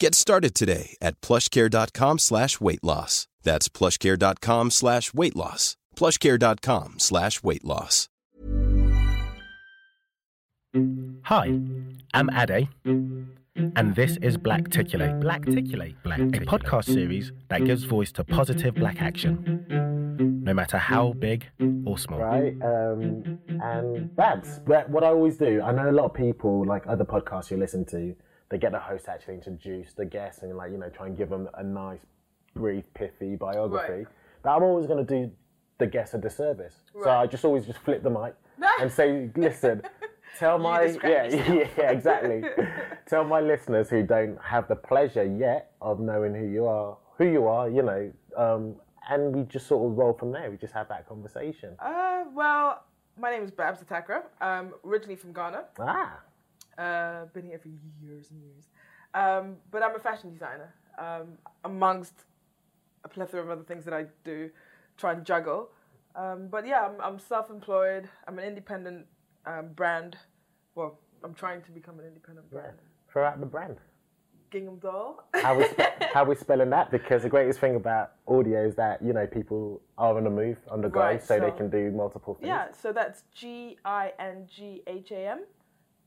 [0.00, 3.28] Get started today at plushcare.com slash weight loss.
[3.42, 5.76] That's plushcare.com slash weight loss.
[5.94, 8.08] plushcare.com slash weight loss.
[11.24, 11.60] Hi,
[12.14, 15.20] I'm Ade, and this is Blackticulate.
[15.20, 19.66] Blackticulate, Blackticulate, a podcast series that gives voice to positive black action,
[20.44, 21.44] no matter how big
[21.84, 22.20] or small.
[22.20, 22.54] right?
[22.62, 27.04] Um, and that's what I always do, I know a lot of people, like other
[27.04, 28.14] podcasts you listen to,
[28.50, 31.30] they get the host actually introduce the guest and like you know try and give
[31.30, 32.04] them a nice,
[32.54, 33.92] brief, pithy biography.
[33.92, 34.06] Right.
[34.42, 35.30] But I'm always going to do
[35.78, 38.34] the guest a disservice, so I just always just flip the mic
[38.80, 39.82] and say, listen.
[40.38, 42.42] Tell my yeah, describe yeah exactly.
[43.08, 47.26] Tell my listeners who don't have the pleasure yet of knowing who you are, who
[47.26, 48.76] you are, you know, um,
[49.10, 50.48] and we just sort of roll from there.
[50.50, 51.74] We just have that conversation.
[51.80, 52.84] Uh, well,
[53.18, 54.22] my name is Babs Atakra.
[54.40, 55.64] I'm originally from Ghana.
[55.80, 56.20] Ah,
[56.80, 57.68] Uh, been here for
[58.02, 58.68] years and years.
[59.12, 60.74] Um, but I'm a fashion designer.
[60.98, 62.14] Um, amongst
[63.04, 64.48] a plethora of other things that I do,
[64.96, 65.68] try and juggle.
[66.16, 68.08] Um, but yeah, I'm, I'm self-employed.
[68.26, 69.04] I'm an independent
[69.44, 70.16] um, brand.
[70.74, 72.78] Well, I'm trying to become an independent brand.
[73.12, 73.76] throw out the brand.
[74.50, 75.22] Gingham Doll.
[75.34, 75.80] How we spe-
[76.14, 76.90] how we spelling that?
[76.90, 80.56] Because the greatest thing about audio is that you know people are on the move,
[80.70, 82.48] on the go, Right, so, they can do multiple things.
[82.48, 85.40] yeah, so that's G I N G H A M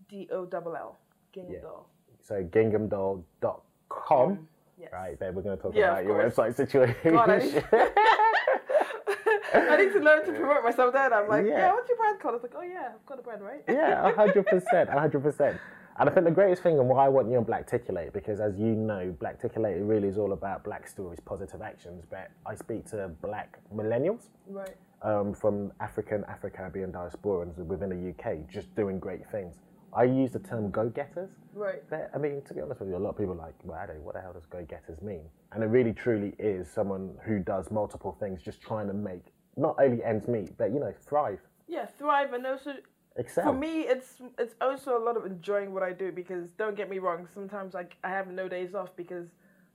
[0.10, 0.98] D O L L.
[1.34, 1.60] Gingham Yeah.
[1.62, 1.88] Doll.
[2.22, 4.48] So ginghamdoll.com.
[4.80, 4.90] Yes.
[4.92, 7.14] Right, then we're going to talk Yeah, about your website situation.
[7.14, 7.64] God, I need-
[9.54, 11.06] I need to learn to promote myself there.
[11.06, 11.58] And I'm like, Yeah.
[11.58, 11.74] yeah.
[11.74, 12.36] what's your brand called?
[12.36, 13.64] It's like, oh yeah, I've got a brand, right?
[13.68, 15.58] yeah, hundred percent, hundred percent.
[16.00, 18.58] And I think the greatest thing and why I want you on Blackticulate, because as
[18.58, 22.04] you know, Blackticulate really is all about black stories, positive actions.
[22.10, 24.76] But I speak to black millennials Right.
[25.04, 29.60] um, from African, Afro-Caribbean diasporans within the UK, just doing great things.
[29.96, 31.30] I use the term go-getters.
[31.54, 31.84] Right.
[31.90, 33.80] But, I mean, to be honest with you, a lot of people are like, well,
[33.82, 35.24] Ade, what the hell does go-getters mean?
[35.52, 39.76] And it really, truly is someone who does multiple things, just trying to make not
[39.80, 42.74] only ends meet, but you know, thrive, Yeah, thrive and also
[43.18, 43.44] excel.
[43.44, 46.90] for me it's it's also a lot of enjoying what I do because don't get
[46.90, 49.28] me wrong, sometimes I I have no days off because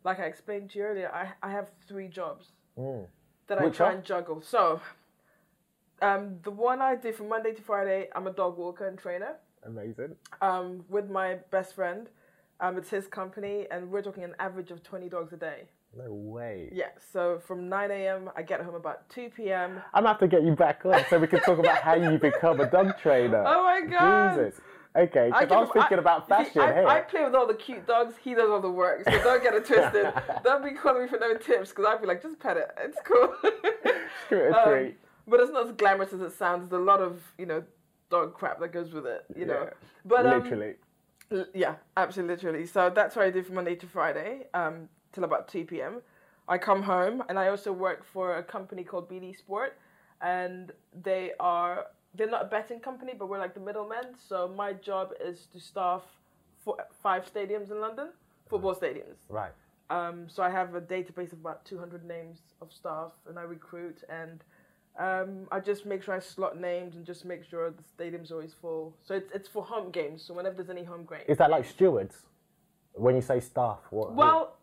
[0.03, 2.49] like I explained to you earlier, I, I have three jobs
[3.47, 3.73] that I Mm.
[3.75, 3.93] Try are?
[3.93, 4.41] and juggle.
[4.43, 4.81] So
[6.03, 9.37] um, the one I do from Monday to Friday, I'm a dog walker and trainer.
[9.65, 10.17] Amazing.
[10.41, 12.09] um, with my best friend.
[12.61, 15.69] Um, it's his company, and we're talking an average of 20 dogs a day.
[15.97, 16.69] No way.
[16.73, 19.81] Yeah, so from 9 a.m., I get home about 2 p.m.
[19.95, 22.19] I'm gonna have to get you back on so we can talk about how you
[22.19, 23.45] become a dog trainer.
[23.47, 24.37] Oh my God.
[24.37, 24.61] Jesus.
[24.97, 26.87] Okay, because I, give was thinking about you see, fashion I, here.
[26.89, 29.55] I play with all the cute dogs, he does all the work, so don't get
[29.55, 30.13] it twisted.
[30.45, 32.99] don't be calling me for no tips, because I'd be like, just pet it, it's
[33.05, 33.35] cool.
[34.31, 34.97] Give it a Um, treat.
[35.29, 36.69] but it's not as glamorous as it sounds.
[36.71, 37.63] There's a lot of, you know,
[38.11, 39.71] dog crap that goes with it, you know.
[40.05, 40.75] But um, Literally.
[41.31, 42.67] L- Yeah, absolutely, literally.
[42.67, 46.01] So that's what I do from Monday to Friday, um, till about two p.m.
[46.49, 49.77] I come home, and I also work for a company called BD Sport,
[50.23, 54.15] and they are they're not a betting company, but we're like the middlemen.
[54.29, 56.03] So my job is to staff
[56.65, 58.09] four, five stadiums in London,
[58.49, 59.19] football stadiums.
[59.29, 59.53] Right.
[59.91, 64.05] Um, so I have a database of about 200 names of staff, and I recruit,
[64.11, 64.43] and
[64.99, 68.53] um, I just make sure I slot names and just make sure the stadium's always
[68.53, 68.95] full.
[69.05, 70.23] So it's it's for home games.
[70.23, 71.25] So whenever there's any home games.
[71.29, 72.17] Is that like stewards?
[72.95, 74.15] When you say staff, what?
[74.15, 74.57] Well,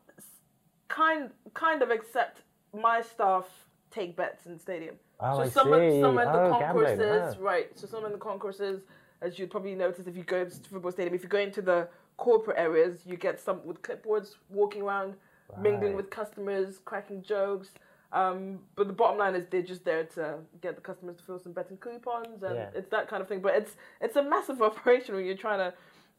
[0.90, 2.42] kind kind of, except
[2.74, 3.46] my staff
[3.92, 4.96] take bets in the stadium.
[5.22, 5.98] Oh, so I some see.
[5.98, 7.80] Of, some of the Oh, gambling, concourses, right?
[7.80, 8.82] So some of the concourses,
[9.22, 11.62] as you'd probably notice if you go to the football stadium, if you go into
[11.62, 11.88] the
[12.18, 15.14] corporate areas, you get some with clipboards walking around,
[15.62, 17.70] mingling with customers, cracking jokes.
[18.14, 21.40] Um, but the bottom line is they're just there to get the customers to fill
[21.40, 22.70] some betting coupons, and Yeah.
[22.74, 23.40] it's that kind of thing.
[23.42, 25.74] But it's it's a massive operation when you're trying to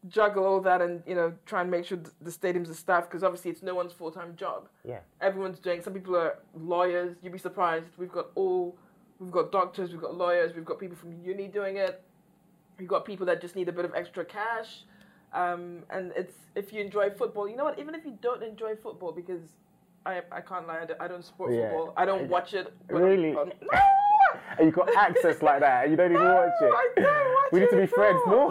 [0.08, 3.08] juggle all that and you know try and make sure th- the stadiums are staffed
[3.10, 4.68] because obviously it's no one's full time job.
[4.84, 4.98] Yeah.
[5.20, 5.80] Everyone's doing.
[5.82, 7.16] Some people are lawyers.
[7.22, 7.86] You'd be surprised.
[7.96, 8.76] We've got all
[9.18, 12.02] We've got doctors, we've got lawyers, we've got people from uni doing it.
[12.78, 14.82] We've got people that just need a bit of extra cash.
[15.32, 17.78] Um, and it's if you enjoy football, you know what?
[17.78, 19.40] Even if you don't enjoy football, because
[20.06, 21.62] I I can't lie, I don't, support Yeah.
[21.70, 21.94] football.
[21.96, 22.72] I don't watch it.
[22.88, 23.34] Really?
[23.34, 23.52] on-
[24.58, 26.72] And you've got access like that, and you don't even watch it.
[26.82, 28.20] I don't watch we need to be friends.
[28.26, 28.48] Oh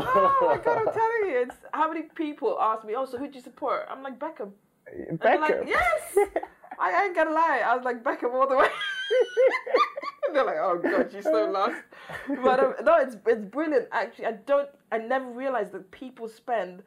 [0.50, 3.36] my god, I'm telling you, it's how many people ask me, "Oh, so who do
[3.40, 4.52] you support?" I'm like Beckham.
[5.22, 5.68] They're like, Beckham.
[5.68, 6.18] yes.
[6.80, 8.68] I ain't gonna lie, I was like Beckham all the way.
[10.34, 11.76] they're like, "Oh god, you're so lost."
[12.44, 13.88] But um, no, it's it's brilliant.
[13.92, 14.70] Actually, I don't.
[14.92, 16.84] I never realized that people spend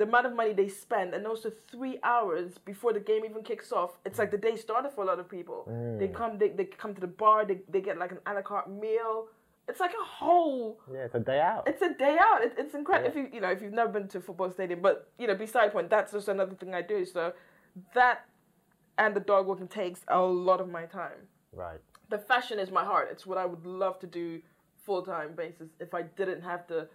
[0.00, 3.70] the amount of money they spend, and also three hours before the game even kicks
[3.70, 3.90] off.
[4.06, 5.64] It's like the day started for a lot of people.
[5.66, 6.14] They mm.
[6.14, 8.70] come, they, they come to the bar, they, they get like an a la carte
[8.70, 9.26] meal.
[9.68, 11.68] It's like a whole yeah, it's a day out.
[11.68, 12.42] it's a day out.
[12.42, 13.10] It, it's incredible.
[13.10, 15.34] If you you know if you've never been to a football stadium, but you know
[15.34, 17.04] beside point, that's just another thing I do.
[17.04, 17.34] So
[17.94, 18.24] that
[18.96, 21.28] and the dog walking takes a lot of my time.
[21.52, 21.80] right.
[22.08, 23.08] The fashion is my heart.
[23.12, 24.40] It's what I would love to do
[24.86, 26.88] full time basis if I didn't have to.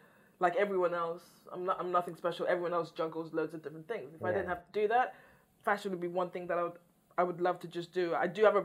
[0.46, 1.78] Like everyone else, I'm not.
[1.80, 2.46] I'm nothing special.
[2.48, 4.14] Everyone else juggles loads of different things.
[4.14, 5.16] If I didn't have to do that,
[5.64, 6.78] fashion would be one thing that I would.
[7.18, 8.14] I would love to just do.
[8.14, 8.64] I do have a.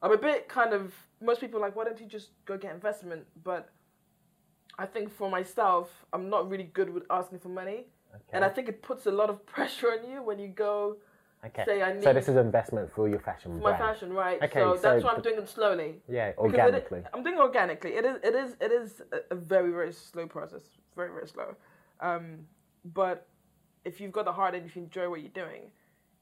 [0.00, 0.94] I'm a bit kind of.
[1.20, 3.26] Most people are like, why don't you just go get investment?
[3.44, 3.68] But
[4.78, 8.32] I think for myself, I'm not really good with asking for money, okay.
[8.32, 10.96] and I think it puts a lot of pressure on you when you go
[11.44, 11.64] Okay.
[11.66, 14.42] say I need so this is investment for your fashion for my fashion, right?
[14.42, 15.90] Okay, so, so that's why I'm doing it slowly.
[16.08, 17.02] Yeah, Because it- organically.
[17.12, 17.92] I'm doing organically.
[18.00, 18.16] It is.
[18.22, 18.56] It is.
[18.66, 20.62] It is a very very slow process.
[20.96, 21.54] Very very slow.
[22.00, 22.46] Um,
[22.94, 23.28] but
[23.84, 25.70] if you've got the heart and if you enjoy what you're doing,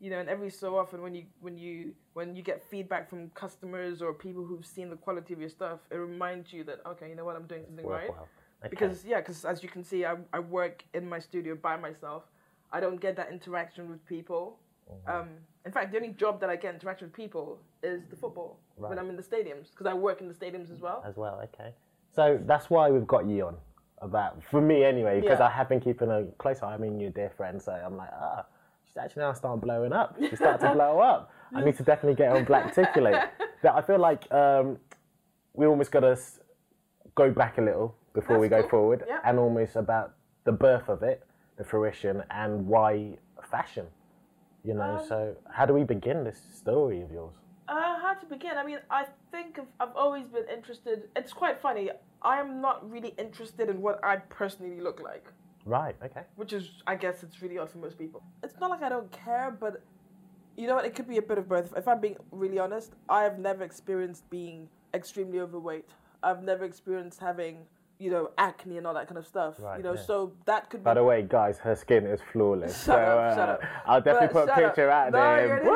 [0.00, 3.30] you know, and every so often when you when you when you get feedback from
[3.30, 7.08] customers or people who've seen the quality of your stuff, it reminds you that okay,
[7.08, 8.10] you know what, I'm doing something right.
[8.10, 8.68] Okay.
[8.68, 12.24] Because yeah, because as you can see, I I work in my studio by myself.
[12.72, 14.58] I don't get that interaction with people.
[14.90, 15.10] Mm-hmm.
[15.10, 15.28] Um,
[15.64, 18.98] in fact, the only job that I get interaction with people is the football when
[18.98, 21.02] I'm in the stadiums because I work in the stadiums as well.
[21.06, 21.40] as well.
[21.44, 21.70] Okay,
[22.14, 23.56] so that's why we've got you on.
[23.98, 25.46] About for me anyway, because Yeah.
[25.46, 26.74] I have been keeping a close eye.
[26.74, 28.44] I mean, you're dear friend, so I'm like, ah,
[28.84, 30.16] she's actually now starting blowing up.
[30.18, 31.30] She's starting to blow up.
[31.54, 33.28] I need to definitely get on Blackticulate.
[33.62, 34.76] But I feel like um,
[35.54, 36.18] we almost got to
[37.14, 38.68] go back a little before That's we go cool.
[38.70, 39.20] forward, Yeah.
[39.24, 40.12] and almost about
[40.44, 41.24] the birth of it,
[41.56, 43.86] the fruition, and why fashion.
[44.64, 47.36] You know, Um, so how do we begin this story of yours?
[47.66, 48.58] Uh, how to begin?
[48.58, 51.04] I mean, I think I've, I've always been interested.
[51.16, 51.90] It's quite funny.
[52.22, 55.26] I am not really interested in what I personally look like,
[55.64, 55.96] Right.
[56.04, 56.22] Okay.
[56.36, 58.22] which is, I guess, it's really odd for most people.
[58.42, 59.82] It's not like I don't care, but
[60.56, 60.84] you know what?
[60.84, 61.72] It could be a bit of both.
[61.76, 65.88] If I'm being really honest, I have never experienced being extremely overweight.
[66.22, 67.66] I've never experienced having,
[67.98, 69.54] you know, acne and all that kind of stuff.
[69.58, 70.00] Right, you know, yeah.
[70.02, 70.84] so that could be.
[70.84, 72.72] By the way, guys, her skin is flawless.
[72.84, 73.60] Shut so up, uh, shut up.
[73.86, 74.70] I'll definitely But put a shut up.
[74.74, 75.46] picture out No, there.
[75.46, 75.66] you're an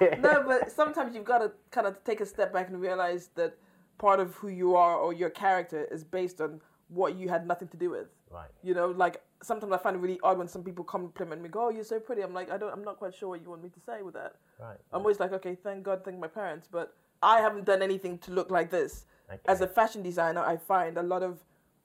[0.00, 0.18] Whey!
[0.20, 3.56] no, but sometimes you've got to kind of take a step back and realize that
[3.98, 7.68] part of who you are or your character is based on what you had nothing
[7.68, 8.08] to do with.
[8.30, 8.48] Right.
[8.62, 11.66] You know, like sometimes I find it really odd when some people compliment me, go,
[11.66, 13.62] "Oh, you're so pretty." I'm like, I don't, I'm not quite sure what you want
[13.62, 14.34] me to say with that.
[14.60, 14.76] Right.
[14.92, 18.30] I'm always like, okay, thank God, thank my parents, but I haven't done anything to
[18.32, 19.04] look like this.
[19.46, 21.38] As a fashion designer, I find a lot of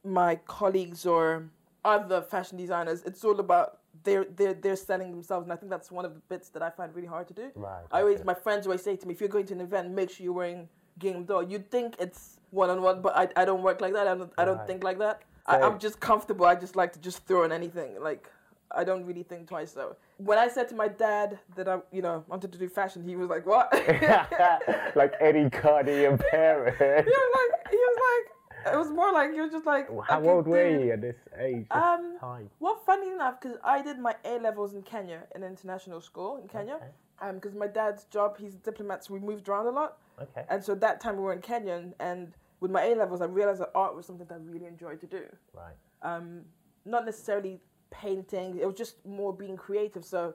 [0.04, 1.50] my colleagues or
[1.84, 5.92] other fashion designers, it's all about they're they're they're selling themselves, and I think that's
[5.92, 7.52] one of the bits that I find really hard to do.
[7.56, 8.26] Right, I always, okay.
[8.26, 10.34] my friends always say to me, if you're going to an event, make sure you're
[10.34, 10.68] wearing
[11.00, 11.44] Gingham Doll.
[11.44, 14.08] You'd think it's one on one, but I, I don't work like that.
[14.08, 14.68] I don't I don't Right.
[14.68, 15.22] think like that.
[15.46, 16.46] I, So- I'm just comfortable.
[16.46, 18.02] I just like to just throw in anything.
[18.02, 18.30] Like
[18.72, 19.72] I don't really think twice.
[19.74, 23.04] So when I said to my dad that I you know wanted to do fashion,
[23.04, 23.72] he was like, "What?"
[24.96, 26.78] like Eddie Cardi and parent.
[26.78, 29.88] he was like, he was like, it was more like he was just like.
[30.08, 31.68] How okay, old were you at this age?
[31.70, 32.50] this Um, time?
[32.60, 36.38] well, funny enough, because I did my A levels in Kenya, in an international school
[36.38, 36.80] in Kenya.
[37.22, 40.00] Um, because my dad's job, he's a diplomat, so we moved around a lot.
[40.22, 40.44] Okay.
[40.50, 43.26] And so that time we were in Kenya, and, and with my A levels, I
[43.26, 45.24] realized that art was something that I really enjoyed to do.
[45.54, 45.76] Right.
[46.02, 46.42] Um,
[46.84, 50.04] not necessarily painting; it was just more being creative.
[50.06, 50.34] So,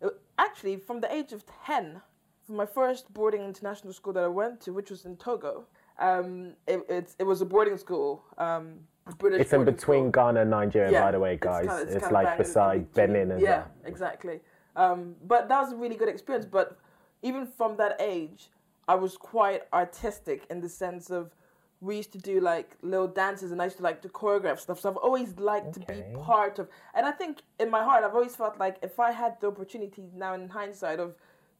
[0.00, 2.00] it, actually, from the age of ten,
[2.46, 5.66] from my first boarding international school that I went to, which was in Togo,
[5.98, 8.24] um, it, it's it was a boarding school.
[8.38, 8.80] Um,
[9.18, 10.24] British It's in between school.
[10.26, 11.66] Ghana and Nigeria, by the way, it's guys.
[11.66, 12.92] kinda- It's, kinda like beside.
[12.92, 13.88] Benin and Yeah, that.
[13.88, 14.40] exactly.
[14.76, 16.46] Um, but that was a really good experience.
[16.46, 16.78] But
[17.22, 18.50] even from that age,
[18.86, 21.34] I was quite artistic in the sense of
[21.80, 24.80] we used to do like little dances and I used to like to choreograph stuff.
[24.80, 26.68] So I've always liked to be part of.
[26.94, 30.04] And I think in my heart, I've always felt like if I had the opportunity
[30.14, 31.14] now in hindsight of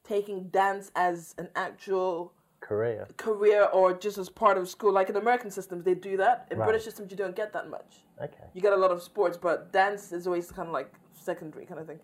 [0.04, 3.06] taking dance as an actual Korea.
[3.16, 6.46] career or just as part of school, like in American systems, they do that.
[6.50, 6.66] In Right.
[6.66, 8.44] British systems, you don't get that much Okay.
[8.52, 11.80] you get a lot of sports, but dance is always kind of like secondary kind
[11.80, 12.00] of thing.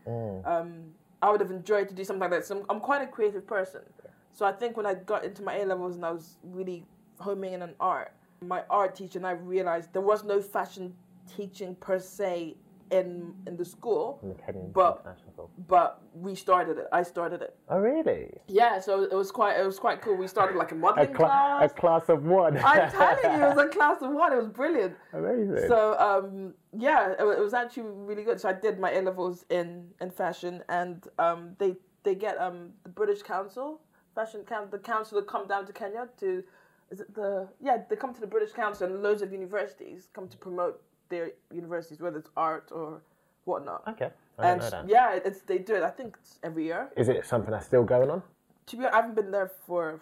[0.46, 2.46] Um, I would have enjoyed to do something like that.
[2.46, 3.82] So I'm, I'm quite a creative person.
[4.32, 6.84] So I think when I got into my A levels and I was really
[7.18, 8.12] homing in an art.
[8.42, 10.94] My art teacher and I realized there was no fashion
[11.36, 12.56] teaching per se
[12.92, 15.50] in in the school, In But- School.
[15.66, 16.86] but we started it.
[16.92, 17.56] I started it.
[17.68, 18.30] Oh, really?
[18.46, 20.14] Yeah, so it was quite it was quite cool.
[20.16, 21.72] We started like a A, modeling a class.
[21.72, 22.56] class of one.
[22.58, 24.32] I'm telling you, it was a class of one.
[24.32, 24.94] It was brilliant.
[25.12, 25.66] Amazing.
[25.66, 28.40] So um, yeah, it, it was actually really good.
[28.40, 32.70] So I did my A levels in in fashion, and um, they they get um
[32.84, 33.80] the British Council,
[34.14, 36.44] fashion council, the council to come down to Kenya to,
[36.90, 40.28] is it the yeah they come to the British Council and loads of universities come
[40.28, 43.00] to promote their universities, whether it's art or
[43.44, 43.82] whatnot.
[43.88, 44.10] okay.
[44.38, 44.88] I And don't know that.
[44.88, 45.82] yeah, it's they do it.
[45.82, 46.90] I think it's every year.
[46.96, 48.22] Is it something that's still going on?
[48.66, 50.00] To be honest, I haven't been there for.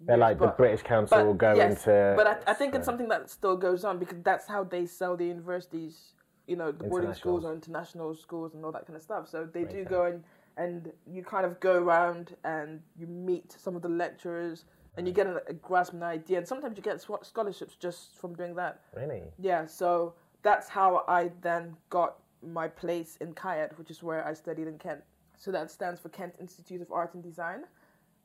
[0.00, 2.14] They're like the but- British Council will go yes, into.
[2.16, 5.16] But I, I think it's something that still goes on because that's how they sell
[5.16, 6.12] the universities.
[6.46, 9.28] You know, the boarding schools or international schools and all that kind of stuff.
[9.28, 10.22] So they do go and
[10.56, 15.12] and you kind of go around and you meet some of the lecturers and you
[15.12, 16.38] get a, a grasp an idea.
[16.38, 18.80] And sometimes you get scholarships just from doing that.
[18.94, 19.22] Really?
[19.38, 24.34] Yeah, so that's how I then got my place in KIAD, which is where I
[24.34, 25.00] studied in Kent.
[25.36, 27.64] So that stands for Kent Institute of Art and Design.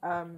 [0.04, 0.38] Um,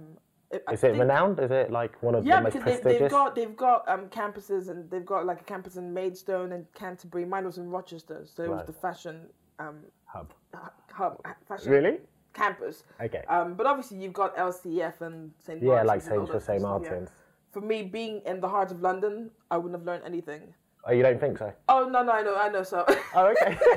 [0.50, 1.38] it, I Is it think- renowned?
[1.40, 3.00] Is it like one of yeah, the most because they, prestigious?
[3.00, 6.66] they've got they've got um, campuses and they've got like a campus in Maidstone and
[6.74, 7.24] Canterbury.
[7.24, 9.20] Mine was in Rochester, so it was the fashion
[9.58, 10.32] um, Hub.
[10.54, 11.98] hu- hub fashion Really?
[12.32, 12.84] Campus.
[13.00, 13.22] Okay.
[13.28, 15.62] Um, but obviously you've got LCF and St.
[15.62, 16.62] yeah, Martin's like Saint for St.
[16.62, 17.10] Martin's.
[17.50, 20.54] For me, being in the heart of London, I wouldn't have learned anything.
[20.84, 21.52] Oh, you don't think so?
[21.68, 22.62] Oh no, no, I know, I know.
[22.62, 22.84] So
[23.14, 23.56] Oh, okay.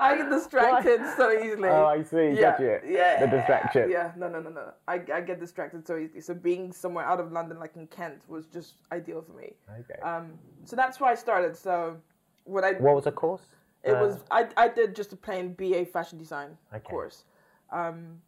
[0.00, 1.68] I get distracted so easily.
[1.68, 2.30] Oh, I see.
[2.30, 2.80] Yeah, Gotcha.
[2.86, 3.20] yeah.
[3.26, 3.90] The distraction.
[3.90, 4.72] Yeah, no, no, no, no.
[4.86, 6.20] I, I get distracted so easily.
[6.20, 9.54] So being somewhere out of London, like in Kent, was just ideal for me.
[9.80, 10.00] Okay.
[10.00, 11.56] Um, so that's why I started.
[11.56, 11.96] So
[12.44, 13.42] what I what was the course?
[13.84, 16.82] It Uh, was I, I did just a plain BA fashion design Okay.
[16.82, 17.24] course.
[17.70, 18.20] Um,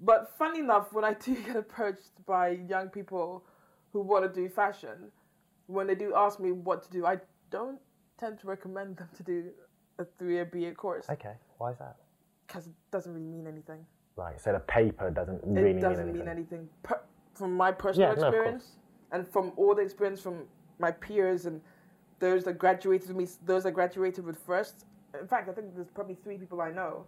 [0.00, 3.44] but funny enough, when I do get approached by young people
[3.92, 5.10] who want to do fashion,
[5.66, 7.18] when they do ask me what to do, I
[7.50, 7.80] don't
[8.18, 9.50] tend to recommend them to do
[9.98, 11.34] a three-year BA course Okay.
[11.58, 11.96] Why is that?
[12.46, 13.84] because it doesn't really mean anything.
[14.16, 14.40] Right.
[14.40, 15.78] So the paper doesn't really mean anything.
[15.78, 16.58] It doesn't mean mean anything.
[16.60, 16.68] anything.
[16.82, 17.02] Per-
[17.34, 18.64] from my personal Yeah, no, experience
[19.12, 20.44] and from all the experience from
[20.78, 21.60] my peers and
[22.20, 24.84] those that graduated with me, those that graduated with first.
[25.18, 27.04] In fact, I think there's probably three people I know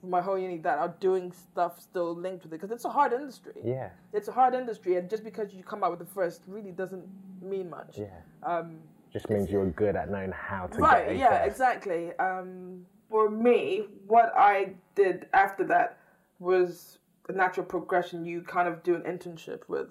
[0.00, 2.90] from my whole uni that are doing stuff still linked with it because it's a
[2.90, 3.52] hard industry.
[3.64, 3.88] Yeah.
[4.12, 7.04] It's a hard industry, and just because you come out with the first really doesn't
[7.40, 7.98] mean much.
[7.98, 8.06] Yeah.
[8.42, 8.78] Um,
[9.12, 11.50] Just means you're good at knowing how to right get yeah first.
[11.52, 15.98] exactly um, for me what i did after that
[16.38, 16.98] was
[17.28, 19.88] a natural progression you kind of do an internship with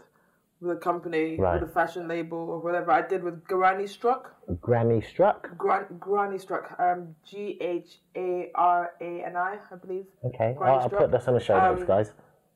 [0.66, 1.60] with a company Right.
[1.62, 4.26] with a fashion label or whatever i did with Gharani Strok
[4.62, 5.56] Gharani Strok.
[5.58, 10.54] Gran- Gharani Strok um, g-h-a-r-a-n-i i believe Okay.
[10.58, 12.12] Granny I'll, I'll put this on the show notes, Um, guys.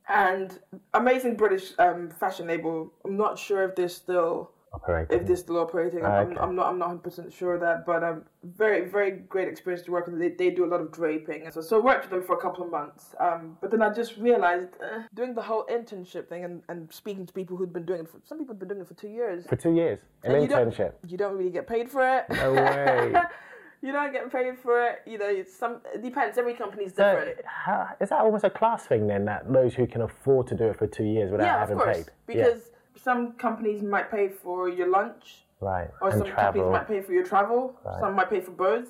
[0.07, 0.59] and
[0.93, 5.19] amazing british um, fashion label i'm not sure if they're still Operating.
[5.19, 6.05] if they're still operating.
[6.05, 6.67] I'm, I'm not.
[6.67, 10.05] I'm not 100 percent sure of that, but um, very, very great experience to work
[10.07, 10.19] with.
[10.19, 12.37] They, they do a lot of draping, and so so I worked with them for
[12.37, 13.15] a couple of months.
[13.19, 17.25] Um, but then I just realized uh, doing the whole internship thing and, and speaking
[17.25, 19.09] to people who'd been doing it for some people have been doing it for two
[19.09, 19.45] years.
[19.47, 19.99] For two years.
[20.23, 20.93] An And you don't- internship.
[21.07, 22.25] You don't really get paid for it.
[22.29, 23.13] No way.
[23.81, 24.99] you don't get paid for it.
[25.07, 25.81] You know, it's some.
[25.95, 26.37] It depends.
[26.37, 27.37] Every company's So, different.
[27.45, 29.25] how, is that almost a class thing then?
[29.25, 31.77] That those who can afford to do it for two years without yeah, of having
[31.77, 31.97] course.
[31.97, 32.05] paid.
[32.27, 32.61] Because
[33.03, 35.43] some companies might pay for your lunch.
[35.61, 35.89] right.
[36.01, 36.43] Or and some travel.
[36.63, 37.75] companies might pay for your travel.
[37.99, 38.89] Some might pay for both.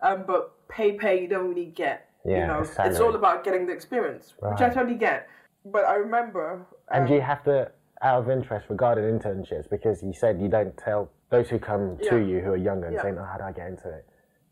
[0.00, 2.08] Um, but pay pay you don't really get.
[2.24, 4.74] Yeah, you know, the it's all about getting the experience, which I Right.
[4.74, 5.28] totally get.
[5.64, 6.66] But I remember.
[6.90, 7.70] And um, do you have to,
[8.02, 12.10] out of interest regarding internships, because you said you don't tell those who come Yeah.
[12.10, 13.02] to you who are younger and Yeah.
[13.02, 14.04] saying, oh, how do I get into it?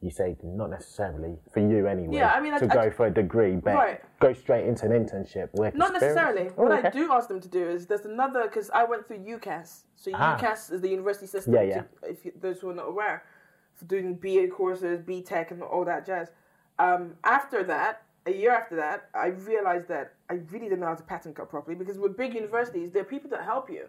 [0.03, 2.17] You say not necessarily for you anyway.
[2.17, 4.01] Yeah, I mean, I- to I- go for a degree, but Right.
[4.21, 5.53] go straight into an internship.
[5.55, 6.17] Work Not experience.
[6.17, 6.51] necessarily.
[6.57, 6.89] Oh, what okay.
[6.89, 9.85] I do ask them to do is there's another because I went through UCAS.
[9.97, 10.37] So Ah.
[10.37, 11.55] UCAS is the university system.
[11.55, 11.81] Yeah, yeah.
[11.81, 13.25] To, if you, those who are not aware,
[13.75, 16.31] for doing BA courses, BTEC, and all that jazz.
[16.79, 20.95] Um, after that, a year after that, I realized that I really didn't know how
[20.95, 23.87] to pattern cut properly because with big universities, there are people that help you.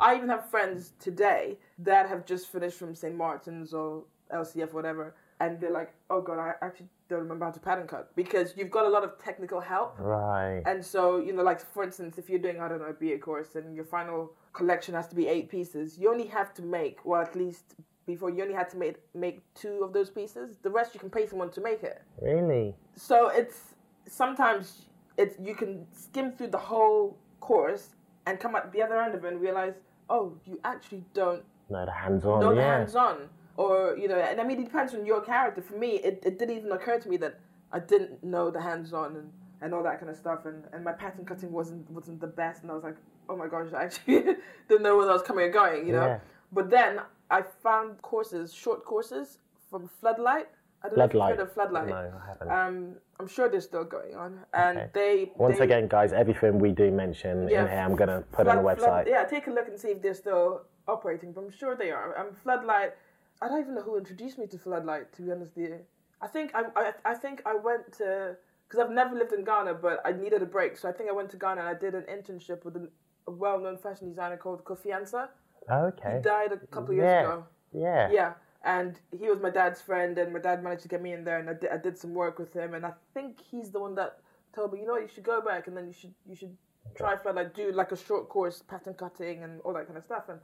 [0.00, 3.14] I even have friends today that have just finished from St.
[3.14, 7.60] Martin's or LCF, whatever, and they're like, "Oh God, I actually don't remember how to
[7.60, 10.62] pattern cut because you've got a lot of technical help." Right.
[10.66, 13.18] And so, you know, like for instance, if you're doing, I don't know, a BA
[13.18, 17.04] course and your final collection has to be eight pieces, you only have to make,
[17.04, 17.74] well, at least
[18.06, 20.58] before, you only had to make, make two of those pieces.
[20.62, 22.02] The rest you can pay someone to make it.
[22.20, 22.74] really?
[22.94, 23.74] So it's
[24.06, 24.86] sometimes
[25.16, 27.88] it's you can skim through the whole course
[28.26, 29.74] and come at the other end of it and realize,
[30.10, 32.40] oh, you actually don't No, the hands-on.
[32.40, 32.78] know the yeah.
[32.78, 33.28] hands on.
[33.56, 35.62] Or, you know, and I mean, it depends on your character.
[35.62, 37.38] For me, it, it didn't even occur to me that
[37.72, 39.30] I didn't know the hands on and,
[39.60, 40.44] and all that kind of stuff.
[40.46, 42.62] And, and my pattern cutting wasn't wasn't the best.
[42.62, 42.96] And I was like,
[43.28, 44.22] oh my gosh, I actually
[44.68, 46.06] didn't know where I was coming and going, you know.
[46.06, 46.18] Yeah.
[46.52, 49.38] But then I found courses, short courses
[49.70, 50.48] from Floodlight.
[50.82, 51.88] I don't know if you've heard of Floodlight.
[51.88, 52.50] No, I haven't.
[52.50, 54.90] Um, I'm sure they're still going on, and Okay.
[54.92, 58.46] they Once they, again, guys, everything we do mention Yeah, in here, I'm gonna put
[58.48, 58.78] on the website.
[58.78, 61.32] Flood- yeah, take a look and see if they're still operating.
[61.32, 62.18] But I'm sure they are.
[62.18, 62.94] Um, Floodlight.
[63.42, 65.12] I don't even know who introduced me to Floodlight.
[65.14, 65.78] To be honest, with you.
[66.20, 68.36] I think I, I I think I went to
[68.66, 71.12] because I've never lived in Ghana, but I needed a break, so I think I
[71.12, 72.88] went to Ghana and I did an internship with an,
[73.26, 75.28] a well-known fashion designer called Kofi Ansah.
[75.70, 76.16] okay.
[76.16, 77.44] He died a couple of years ago.
[77.72, 78.10] Yeah.
[78.10, 78.32] Yeah,
[78.64, 81.38] and he was my dad's friend, and my dad managed to get me in there,
[81.38, 83.94] and I did, I did some work with him, and I think he's the one
[83.96, 84.18] that
[84.54, 86.56] told me, you know, what, you should go back, and then you should you should
[86.96, 90.04] try for like do like a short course, pattern cutting, and all that kind of
[90.04, 90.38] stuff, and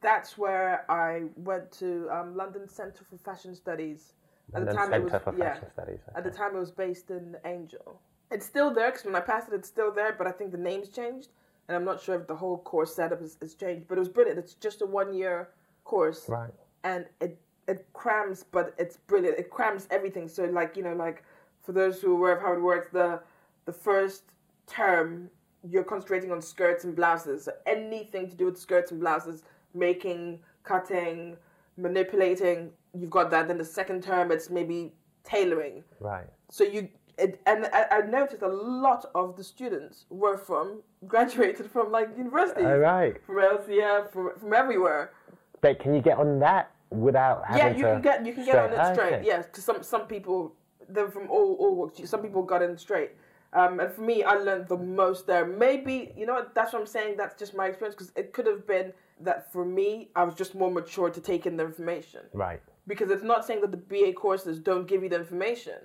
[0.00, 4.12] that's where I went to um, London Centre for Fashion Studies.
[4.54, 6.58] At London the time, Centre it was for yeah, Fashion Studies, At the time, it
[6.58, 8.00] was based in Angel.
[8.30, 10.58] It's still there because when I passed it, it's still there, but I think the
[10.58, 11.28] name's changed,
[11.66, 13.88] and I'm not sure if the whole course setup has, is changed.
[13.88, 14.38] But it was brilliant.
[14.38, 15.50] It's just a one year
[15.84, 16.50] course Right.
[16.84, 19.38] and it it crams, but it's brilliant.
[19.38, 20.28] It crams everything.
[20.28, 21.24] So like you know, like
[21.62, 23.20] for those who are aware of how it works, the
[23.64, 24.24] the first
[24.66, 25.30] term
[25.68, 27.44] you're concentrating on skirts and blouses.
[27.44, 29.42] So anything to do with skirts and blouses,
[29.78, 31.36] making, cutting,
[31.76, 33.48] manipulating, you've got that.
[33.48, 34.92] Then the second term, it's maybe
[35.24, 35.84] tailoring.
[36.00, 36.26] Right.
[36.50, 41.70] So you it, and I, I noticed a lot of the students were from graduated
[41.70, 43.16] from like universities, All right.
[43.24, 45.12] from LCF, from from everywhere.
[45.60, 48.72] But can you get on that without Yeah, you can get you can get on
[48.72, 49.14] it straight.
[49.14, 49.26] okay.
[49.26, 50.54] Yes, because some some people
[50.88, 52.08] they're from all all walks.
[52.08, 53.10] Some people got in straight.
[53.54, 55.46] Um, and for me, I learned the most there.
[55.46, 57.16] Maybe you know what, that's what I'm saying.
[57.16, 60.54] That's just my experience because it could have been that for me, I was just
[60.54, 62.20] more mature to take in the information.
[62.32, 62.60] Right.
[62.86, 65.78] Because it's not saying that the BA courses don't give you the information,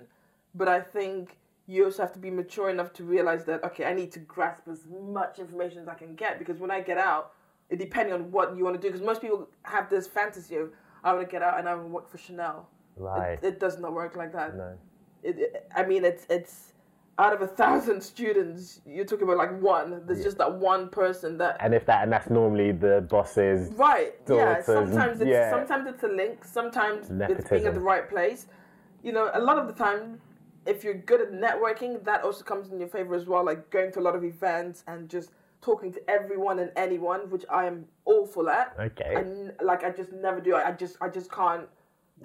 [0.54, 1.36] but I think
[1.66, 4.68] you also have to be mature enough to realize that okay, I need to grasp
[4.70, 7.32] as much information as I can get because when I get out,
[7.70, 8.88] it depending on what you want to do.
[8.88, 10.70] Because most people have this fantasy of
[11.02, 12.68] I want to get out and I want to work for Chanel.
[12.96, 13.38] Right.
[13.42, 14.56] It, it does not work like that.
[14.56, 14.74] No.
[15.22, 16.73] It, it, I mean, it's it's
[17.18, 20.02] out of a thousand students, you're talking about like one.
[20.06, 23.72] There's just that one person that And if that, and that's normally the boss's.
[23.74, 24.14] Right.
[24.28, 24.62] Yeah.
[24.62, 25.50] Sometimes it's yeah.
[25.50, 26.44] sometimes it's a link.
[26.44, 28.46] Sometimes it's being at the right place.
[29.02, 30.20] You know, a lot of the time,
[30.66, 33.44] if you're good at networking, that also comes in your favor as well.
[33.44, 35.30] Like going to a lot of events and just
[35.62, 38.74] talking to everyone and anyone, which I am awful at.
[38.78, 39.14] Okay.
[39.14, 40.54] And like I just never do.
[40.54, 41.68] I, I just I just can't.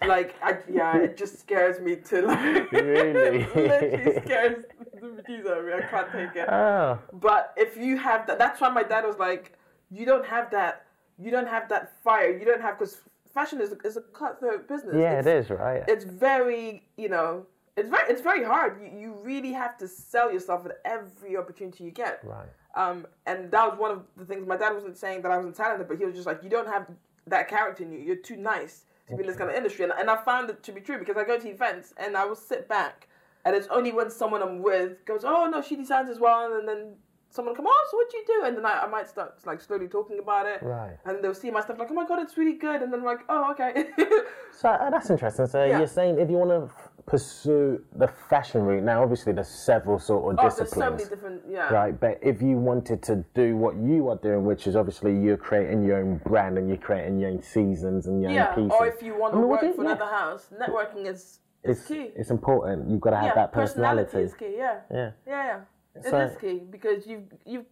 [0.07, 2.71] Like I yeah, it just scares me to like.
[2.71, 3.41] Really?
[3.41, 5.73] it literally scares the bejesus out of me.
[5.73, 6.49] I can't take it.
[6.49, 6.99] Oh.
[7.13, 9.57] But if you have that, that's why my dad was like,
[9.91, 10.85] you don't have that.
[11.17, 12.37] You don't have that fire.
[12.37, 13.01] You don't have because
[13.33, 14.95] fashion is is a cutthroat business.
[14.95, 15.83] Yeah, it's, it is, right?
[15.87, 17.45] It's very you know.
[17.75, 18.79] It's very it's very hard.
[18.81, 22.21] You, you really have to sell yourself at every opportunity you get.
[22.23, 22.47] Right.
[22.75, 24.47] Um, and that was one of the things.
[24.47, 26.67] My dad wasn't saying that I wasn't talented, but he was just like, you don't
[26.67, 26.87] have
[27.27, 27.99] that character in you.
[27.99, 29.83] You're too nice to be in this kind of industry.
[29.83, 32.25] And, and I found it to be true because I go to events and I
[32.25, 33.07] will sit back,
[33.45, 36.67] and it's only when someone I'm with goes, oh no, she designs as well, and
[36.67, 36.95] then
[37.31, 38.43] someone come, oh, so what do you do?
[38.45, 40.63] And then I, I might start like slowly talking about it.
[40.63, 40.97] Right.
[41.05, 42.81] And they'll see my stuff like, oh my god, it's really good.
[42.81, 43.85] And then I'm like, oh okay.
[44.51, 45.45] So uh, that's interesting.
[45.47, 45.77] So Yeah.
[45.77, 46.75] you're saying if you want to
[47.09, 50.97] pursue the fashion route, now obviously there's several sort of oh, there's so disciplines.
[50.97, 51.73] many different yeah.
[51.73, 55.37] Right, but if you wanted to do what you are doing, which is obviously you're
[55.37, 58.71] creating your own brand and you're creating your own seasons and your Yeah, own pieces.
[58.79, 59.91] or if you want I to mean, work for yeah.
[59.91, 62.11] another house, networking is is it's, key.
[62.15, 62.89] it's important.
[62.89, 64.19] You've got to have yeah, that personality.
[64.19, 64.53] is key.
[64.57, 64.79] Yeah.
[64.91, 65.11] Yeah.
[65.27, 65.59] Yeah, yeah.
[65.95, 67.65] It is So- key because you you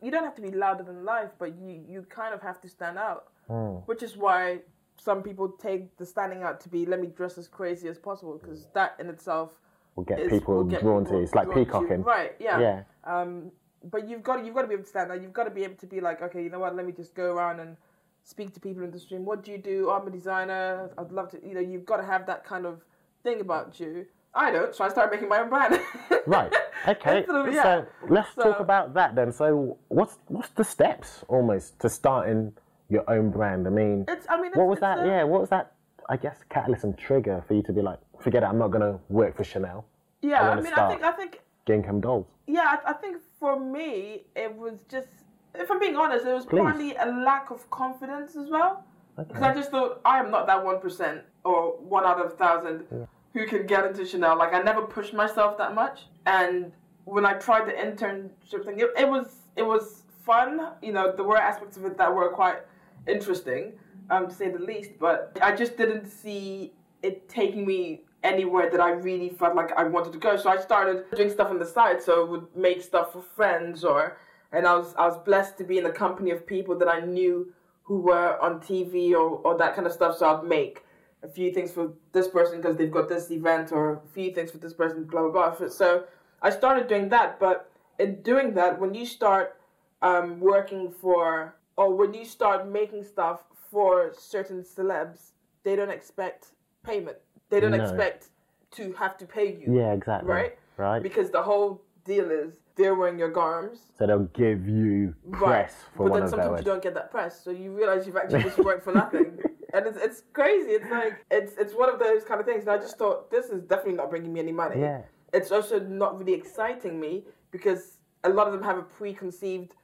[0.00, 2.68] you don't have to be louder than life, but you you kind of have to
[2.68, 3.24] stand out.
[3.48, 3.76] Hmm.
[3.90, 4.60] Which is why
[4.96, 8.38] some people take the standing out to be let me dress as crazy as possible
[8.40, 9.52] because that in itself
[9.96, 11.24] Will get is- people will get drawn to people you.
[11.24, 12.02] It's like to peacocking.
[12.02, 12.34] Right?
[12.40, 12.58] Yeah.
[12.60, 12.82] Yeah.
[13.04, 13.50] Um,
[13.90, 15.20] but you've got you've got to be able to stand out.
[15.22, 16.74] You've got to be able to be like, okay, you know what?
[16.74, 17.76] Let me just go around and
[18.22, 19.24] speak to people in the stream.
[19.24, 19.88] What do you do?
[19.90, 20.90] Oh, I'm a designer.
[20.96, 21.46] I'd love to.
[21.46, 22.80] You know, you've got to have that kind of
[23.22, 24.06] thing about you.
[24.36, 25.78] I don't, so I started making my own brand.
[26.26, 26.52] Right.
[26.88, 27.18] Okay.
[27.18, 27.62] Instead of- yeah.
[27.62, 29.30] So let's talk about that then.
[29.30, 32.54] So what's what's the steps almost to starting
[32.94, 33.66] your own brand?
[33.66, 34.26] I mean, It's.
[34.30, 35.00] I mean, it's, what was that?
[35.00, 35.22] a- yeah.
[35.24, 35.72] What was that?
[36.08, 38.46] I guess catalyst and trigger for you to be like, forget it.
[38.46, 39.84] I'm not gonna work for Chanel.
[40.22, 40.40] Yeah.
[40.42, 41.02] I, wanna mean, I think.
[41.02, 41.40] I think.
[41.66, 42.26] Gingham dolls.
[42.46, 42.76] Yeah.
[42.86, 45.08] I, I think for me, it was just.
[45.54, 46.60] If I'm being honest, it was Please.
[46.60, 48.84] partly a lack of confidence as well.
[49.16, 49.46] Because Okay.
[49.46, 52.84] I just thought I am not that one percent or one out of a thousand
[53.32, 54.36] who can get into Chanel.
[54.36, 56.72] Like I never pushed myself that much, and
[57.04, 59.26] when I tried the internship thing, it, it was
[59.56, 60.70] it was fun.
[60.82, 62.58] You know, there were aspects of it that were quite
[63.06, 63.72] interesting,
[64.10, 64.92] um, to say the least.
[64.98, 69.84] But I just didn't see it taking me anywhere that I really felt like I
[69.84, 70.36] wanted to go.
[70.36, 72.02] So I started doing stuff on the side.
[72.02, 74.16] So I would make stuff for friends or
[74.52, 77.00] and I was I was blessed to be in the company of people that I
[77.00, 80.16] knew who were on TV or, or that kind of stuff.
[80.16, 80.84] So I'd make
[81.22, 84.50] a few things for this person because they've got this event, or a few things
[84.50, 85.68] for this person, blah blah blah.
[85.68, 86.04] So
[86.40, 89.56] I started doing that, but in doing that, when you start
[90.02, 95.32] um, working for or when you start making stuff for certain celebs,
[95.64, 96.52] they don't expect
[96.84, 97.16] payment.
[97.50, 97.82] They don't No.
[97.82, 98.28] expect
[98.72, 99.76] to have to pay you.
[99.78, 100.30] Yeah, exactly.
[100.30, 100.58] Right?
[100.76, 101.02] Right.
[101.02, 103.78] Because the whole deal is they're wearing your garms.
[103.96, 107.50] so they'll give you press for but then sometimes you don't get that press, so
[107.50, 109.38] you realize you've actually just worked for nothing.
[109.74, 110.70] And it's, it's crazy.
[110.70, 112.60] It's like it's it's one of those kind of things.
[112.62, 114.80] And I just thought this is definitely not bringing me any money.
[114.80, 115.00] Yeah.
[115.32, 119.74] It's also not really exciting me because a lot of them have a preconceived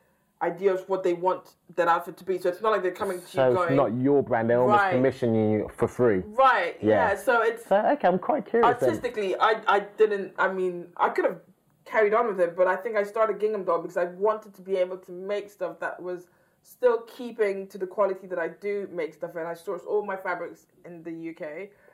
[0.42, 2.38] idea of what they want that outfit to be.
[2.38, 4.48] So it's not like they're coming to So you going it's not your brand.
[4.48, 4.92] They're almost Right.
[4.92, 6.22] commissioning you for free.
[6.29, 6.76] right.
[6.81, 7.11] Yeah.
[7.11, 7.16] Yeah.
[7.16, 8.79] So it's So okay, I'm quite curious.
[8.81, 8.88] then.
[8.88, 10.33] artistically, I I didn't.
[10.38, 11.40] I mean, I could have
[11.85, 14.62] carried on with it, but I think I started Gingham Doll because I wanted to
[14.62, 16.29] be able to make stuff that was
[16.62, 19.44] still keeping to the quality that I do make stuff in.
[19.46, 21.42] I source all my fabrics in the UK.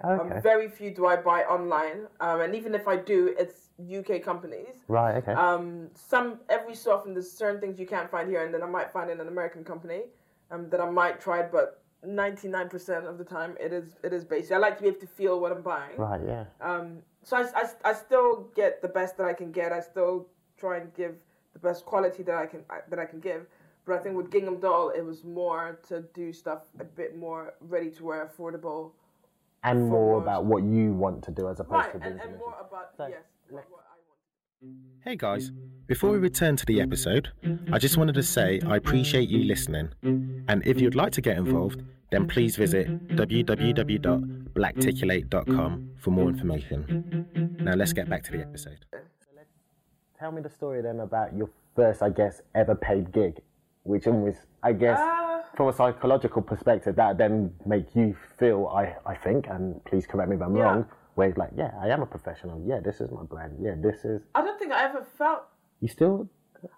[0.04, 0.34] Okay.
[0.34, 4.22] Um, very few do I buy online, um, and even if I do, it's UK
[4.22, 4.74] companies.
[4.88, 5.16] Right.
[5.16, 5.32] Okay.
[5.32, 8.66] Um, some every so often there's certain things you can't find here, and then I
[8.66, 10.02] might find in an American company
[10.50, 14.52] um, that I might try, but 99% of the time it is it is basic.
[14.52, 15.96] I like to be able to feel what I'm buying.
[15.96, 16.20] right.
[16.26, 16.44] Yeah.
[16.60, 19.72] Um, so I, I, I still get the best that I can get.
[19.72, 20.26] I still
[20.58, 21.16] try and give
[21.52, 23.46] the best quality that I can that I can give.
[23.84, 27.54] But I think with Gingham Doll, it was more to do stuff a bit more
[27.60, 28.90] ready to wear, affordable.
[29.62, 32.38] and more about what you want to do as opposed Right, to being and, and
[32.38, 34.18] more about So, yes, what, what I want.
[35.04, 35.50] Hey guys,
[35.86, 37.28] before we return to the episode,
[37.72, 39.88] I just wanted to say I appreciate you listening.
[40.02, 47.56] And if you'd like to get involved, then please visit www.blackticulate.com for more information.
[47.60, 48.84] Now let's get back to the episode.
[50.18, 53.38] Tell me the story then about your first, I guess, ever paid gig,
[53.82, 58.96] which almost, I guess, Uh, from a psychological perspective, that then make you feel, I,
[59.04, 60.62] I think, and please correct me if I'm Yeah.
[60.62, 62.62] wrong, where it's like, yeah, I am a professional.
[62.64, 63.56] Yeah, this is my brand.
[63.60, 64.22] Yeah, this is.
[64.34, 65.42] I don't think I ever felt
[65.80, 66.28] You still?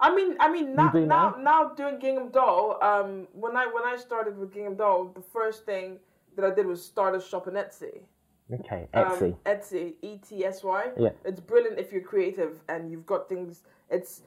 [0.00, 1.42] I mean, I mean, now, do now, now?
[1.42, 2.78] now doing Gingham Doll.
[2.82, 5.98] Um, when I when I started with Gingham Doll, the first thing
[6.36, 8.00] that I did was start a shop on Etsy.
[8.52, 9.36] Okay, Um, Etsy.
[9.44, 10.84] Etsy, E T S Y.
[10.98, 11.10] Yeah.
[11.24, 13.62] It's brilliant if you're creative and you've got things.
[13.90, 14.22] It's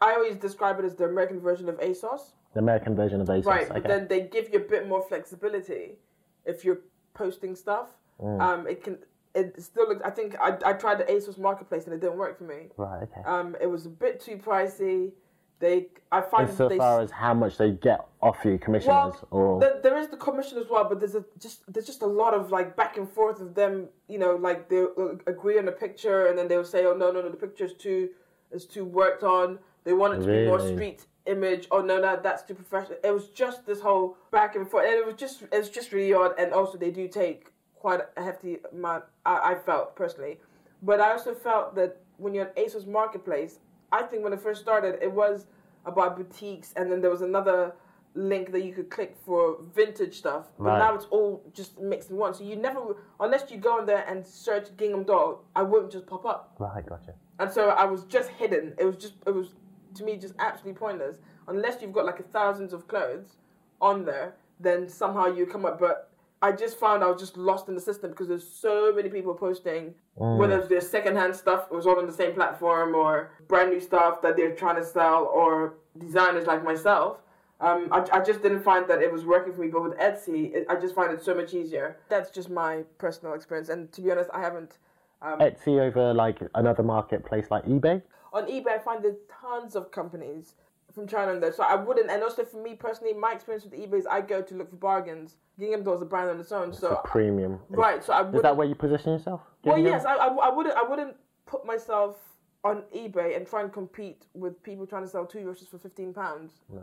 [0.00, 2.32] I always describe it as the American version of ASOS.
[2.52, 3.46] the American version of ASOS.
[3.46, 3.80] Right, okay.
[3.80, 5.98] but then they give you a bit more flexibility
[6.44, 6.80] if you're
[7.14, 7.88] posting stuff.
[8.20, 8.40] Mm.
[8.40, 8.98] Um, it can.
[9.34, 10.02] It still looks.
[10.04, 12.68] I think I, I tried the ASOS marketplace and it didn't work for me.
[12.76, 13.22] right, okay.
[13.26, 15.12] Um, it was a bit too pricey.
[15.60, 16.74] They, I find that they.
[16.74, 19.60] Insofar as how much they get off you, commissioners, well, or.
[19.60, 22.34] there, there is the commission as well, but there's a just there's just a lot
[22.34, 23.88] of like back and forth of them.
[24.08, 24.84] You know, like they
[25.26, 28.10] agree on a picture and then they'll say, "Oh no, no, no, the picture's too
[28.52, 31.66] is too worked on." They want it to be more street image.
[31.70, 32.98] Oh no, no, that's too professional.
[33.02, 36.12] It was just this whole back and forth, and it was just it's just really
[36.12, 36.32] odd.
[36.38, 37.53] And also, they do take
[37.84, 39.04] quite a hefty amount.
[39.26, 40.38] I, I felt personally,
[40.82, 43.58] but I also felt that when you're on ASOS Marketplace,
[43.92, 45.46] I think when it first started, it was
[45.84, 47.74] about boutiques, and then there was another
[48.14, 50.44] link that you could click for vintage stuff.
[50.58, 50.78] But Right.
[50.78, 52.32] now it's all just mixed in one.
[52.32, 52.80] So you never,
[53.20, 56.54] unless you go in there and search Gingham Doll, I wouldn't just pop up.
[56.58, 57.12] Right, gotcha.
[57.38, 58.72] And so I was just hidden.
[58.78, 59.48] It was just, it was
[59.96, 61.18] to me just absolutely pointless.
[61.48, 63.36] Unless you've got like a thousands of clothes
[63.82, 65.78] on there, then somehow you come up.
[65.78, 66.08] But
[66.42, 69.34] I just found I was just lost in the system because there's so many people
[69.34, 73.70] posting, whether it's their secondhand stuff, it was all on the same platform, or brand
[73.70, 77.18] new stuff that they're trying to sell, or designers like myself.
[77.60, 80.54] Um, I, I just didn't find that it was working for me, but with Etsy,
[80.54, 81.96] it, I just find it so much easier.
[82.10, 84.76] That's just my personal experience, and to be honest, I haven't
[85.22, 88.02] Etsy over like another marketplace like eBay.
[88.34, 90.54] on eBay, I find there's tons of companies
[90.94, 91.50] from China though.
[91.50, 94.40] So I wouldn't, and also for me personally, my experience with eBay is I go
[94.42, 95.36] to look for bargains.
[95.58, 97.60] Gingham Doll is a brand on its own, so premium.
[97.68, 98.02] right.
[98.02, 98.42] So I Is would.
[98.44, 99.40] that where you position yourself?
[99.62, 100.76] well, yes, I, I, I wouldn't.
[100.76, 102.16] I wouldn't put myself
[102.64, 106.12] on eBay and try and compete with people trying to sell two dresses for fifteen
[106.14, 106.52] pounds.
[106.72, 106.82] No.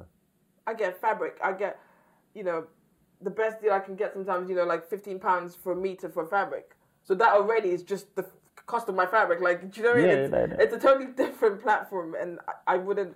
[0.67, 1.37] I get fabric.
[1.43, 1.79] I get,
[2.35, 2.65] you know,
[3.21, 4.49] the best deal I can get sometimes.
[4.49, 6.75] You know, like fifteen pounds for a meter for fabric.
[7.03, 8.25] So that already is just the
[8.67, 9.41] cost of my fabric.
[9.41, 10.09] Like, do you know what I mean?
[10.09, 10.55] Yeah, it's, no, no.
[10.59, 13.15] it's a totally different platform, and I, I wouldn't,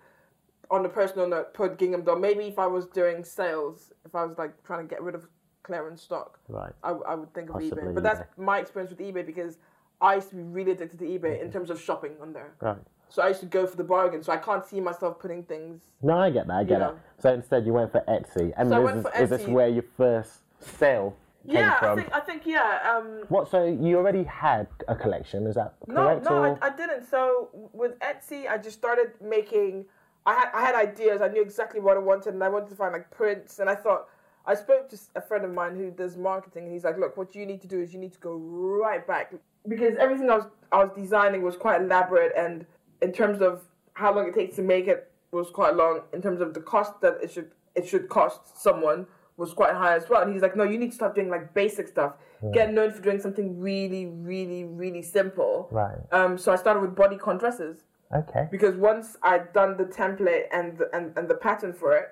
[0.71, 2.04] on a personal note, put Gingham.
[2.19, 5.28] Maybe if I was doing sales, if I was like trying to get rid of
[5.63, 6.71] clearance stock, Right.
[6.84, 7.95] I, I would think of Possibly eBay.
[7.95, 8.43] But that's eBay.
[8.43, 9.58] my experience with eBay because
[10.01, 12.54] I used to be really addicted to eBay in terms of shopping on there.
[12.62, 12.78] Right.
[13.10, 14.23] So I used to go for the bargain.
[14.23, 15.82] So I can't see myself putting things.
[16.01, 16.56] No, I get that.
[16.58, 16.95] I get.
[17.19, 20.39] So instead, you went for Etsy, and So is, for is this where your first
[20.60, 21.99] sale came yeah, from?
[21.99, 22.95] I think I think yeah.
[22.97, 23.49] Um, What?
[23.49, 25.47] So you already had a collection?
[25.47, 26.25] Is that no, correct?
[26.25, 26.60] no, or?
[26.62, 27.06] I, I didn't.
[27.10, 29.86] So with Etsy, I just started making
[30.25, 31.21] I had I had ideas.
[31.21, 33.59] I knew exactly what I wanted, and I wanted to find like prints.
[33.59, 34.07] And I thought
[34.45, 37.35] I spoke to a friend of mine who does marketing, and he's like, "Look, what
[37.35, 39.33] you need to do is you need to go right back
[39.67, 42.65] because everything I was I was designing was quite elaborate, and
[43.01, 46.01] in terms of how long it takes to make it was quite long.
[46.13, 49.05] In terms of the cost that it should it should cost someone
[49.38, 50.23] was quite high as well.
[50.23, 52.13] And he's like, "No, you need to start doing like basic stuff.
[52.53, 55.97] Get known for doing something really, really, really simple." Right.
[56.11, 57.83] Um, so I started with bodycon dresses
[58.13, 58.48] Okay.
[58.52, 62.10] because once I'd done the template and the, and, and the pattern for it,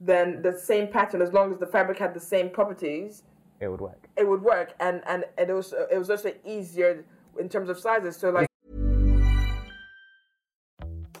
[0.00, 3.22] then the same pattern, as long as the fabric had the same properties,
[3.60, 4.08] It would work.
[4.16, 4.74] it would work.
[4.80, 7.04] And and it was it was also easier
[7.38, 8.16] in terms of sizes.
[8.16, 8.48] So like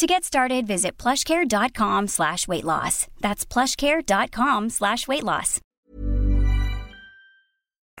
[0.00, 3.06] To get started, visit plushcare.com slash weight loss.
[3.20, 5.58] That's plushcare.com slash weight loss.
[5.58, 5.62] Is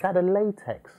[0.02, 0.92] that a latex?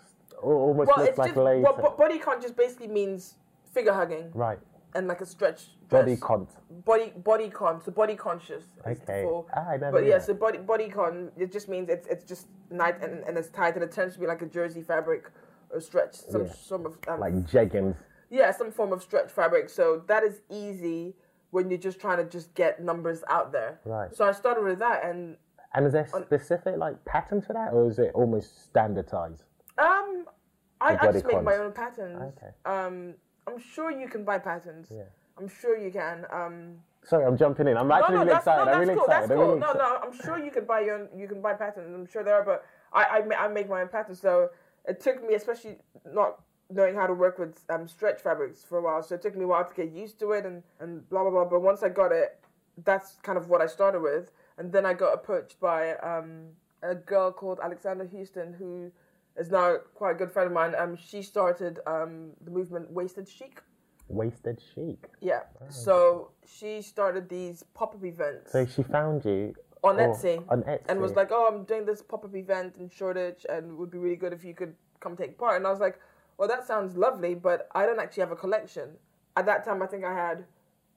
[0.44, 1.64] Or almost well, looks like just latex.
[1.82, 3.34] well, bo- bodycon just basically means
[3.74, 4.60] figure hugging right.
[4.94, 6.04] and like a stretch dress.
[6.04, 6.50] Body cont.
[6.86, 8.66] body bodycon, so body conscious.
[8.86, 9.24] is Okay.
[9.24, 10.28] for- Ah, I never but yeah, that.
[10.28, 13.84] so body bodycon it just means it's it's just night and, and it's tight and
[13.84, 15.32] it tends to be like a jersey fabric
[15.72, 16.54] or stretch, some Yeah.
[16.54, 17.96] sort of um, Like jeggings.
[18.32, 19.70] Yeah, some form of stretch fabric.
[19.70, 21.14] So that is easy
[21.52, 23.80] when you're just trying to just get numbers out there.
[23.86, 24.16] Right.
[24.16, 25.36] So I started with that and
[25.76, 29.44] And is there specific like patterns for that, or is it almost standardized?
[29.78, 30.26] um
[30.80, 32.34] I, I just make my own patterns.
[32.38, 32.52] Okay.
[32.66, 33.14] Um
[33.48, 34.88] I'm sure you can buy patterns.
[34.90, 35.04] Yeah.
[35.38, 36.26] I'm sure you can.
[36.32, 37.78] Um Sorry, I'm jumping in.
[37.78, 38.66] I'm actually no, really that's, excited.
[38.66, 39.04] no, I'm really cool.
[39.06, 39.30] excited.
[39.30, 39.48] That's I'm cool.
[39.48, 41.94] really no, no, I'm sure you can buy your own, you can buy patterns.
[41.94, 42.64] I'm sure there are, but
[42.94, 44.22] I, I, I make my own patterns.
[44.22, 44.52] So
[44.88, 48.82] it took me, especially not knowing how to work with um, stretch fabrics for a
[48.82, 49.04] while.
[49.04, 51.32] So it took me a while to get used to it and, and blah blah
[51.32, 51.46] blah.
[51.46, 52.40] But once I got it,
[52.84, 54.32] that's kind of what I started with.
[54.58, 56.48] And then I got approached by um,
[56.84, 58.92] a girl called Alexandra Houston who
[59.38, 60.74] is now quite a good friend of mine.
[60.78, 63.62] Um, she started um, the movement Wasted Chic.
[64.08, 65.06] Wasted chic.
[65.22, 65.44] Yeah.
[65.70, 70.82] So she started these pop up events So she found you on Etsy, On Etsy.
[70.90, 73.90] and was like, "Oh, I'm doing this pop up event in Shoreditch, and it would
[73.90, 75.98] be really good if you could come take part." And I was like,
[76.42, 78.98] "Well, that sounds lovely, but I don't actually have a collection."
[79.38, 80.44] At that time, I think I had,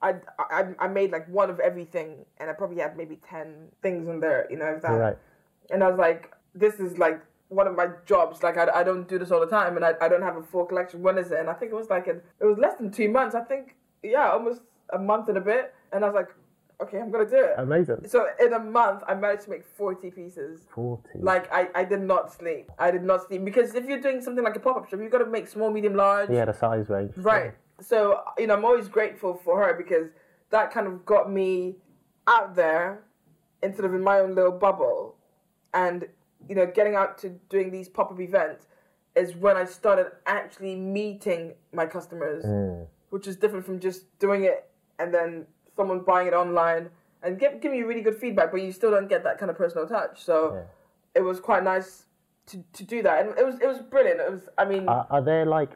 [0.01, 4.09] I I, I made like one of everything, and I probably had maybe ten things
[4.09, 4.89] in there, you know, if that.
[4.89, 5.17] Right.
[5.69, 9.07] And I was like, "This is like." One of my jobs, like I, I don't
[9.07, 11.03] do this all the time, and I, I don't have a full collection.
[11.03, 11.39] When is it?
[11.39, 13.35] And I think it was like in, it was less than two months.
[13.35, 15.71] I think yeah, almost a month and a bit.
[15.91, 16.31] And I was like,
[16.81, 17.53] okay, I'm gonna do it.
[17.57, 18.07] Amazing.
[18.07, 20.61] So in a month, I managed to make 40 pieces.
[20.73, 21.19] 40.
[21.19, 22.71] Like I, I did not sleep.
[22.79, 25.19] I did not sleep because if you're doing something like a pop-up shop, you've got
[25.19, 26.29] to make small, medium, large.
[26.29, 27.13] Yeah, the size range.
[27.17, 27.53] Right.
[27.81, 30.09] So you know, I'm always grateful for her because
[30.49, 31.75] that kind of got me
[32.27, 33.03] out there
[33.61, 35.15] instead of in my own little bubble,
[35.73, 36.07] and
[36.47, 38.67] you know, getting out to doing these pop-up events
[39.15, 42.85] is when I started actually meeting my customers, mm.
[43.09, 46.89] which is different from just doing it and then someone buying it online
[47.23, 49.57] and give, giving you really good feedback, but you still don't get that kind of
[49.57, 50.23] personal touch.
[50.23, 50.65] So
[51.13, 52.05] it was quite nice
[52.47, 54.19] to, to do that, and it was it was brilliant.
[54.19, 55.71] It was, I mean, Are, are there like,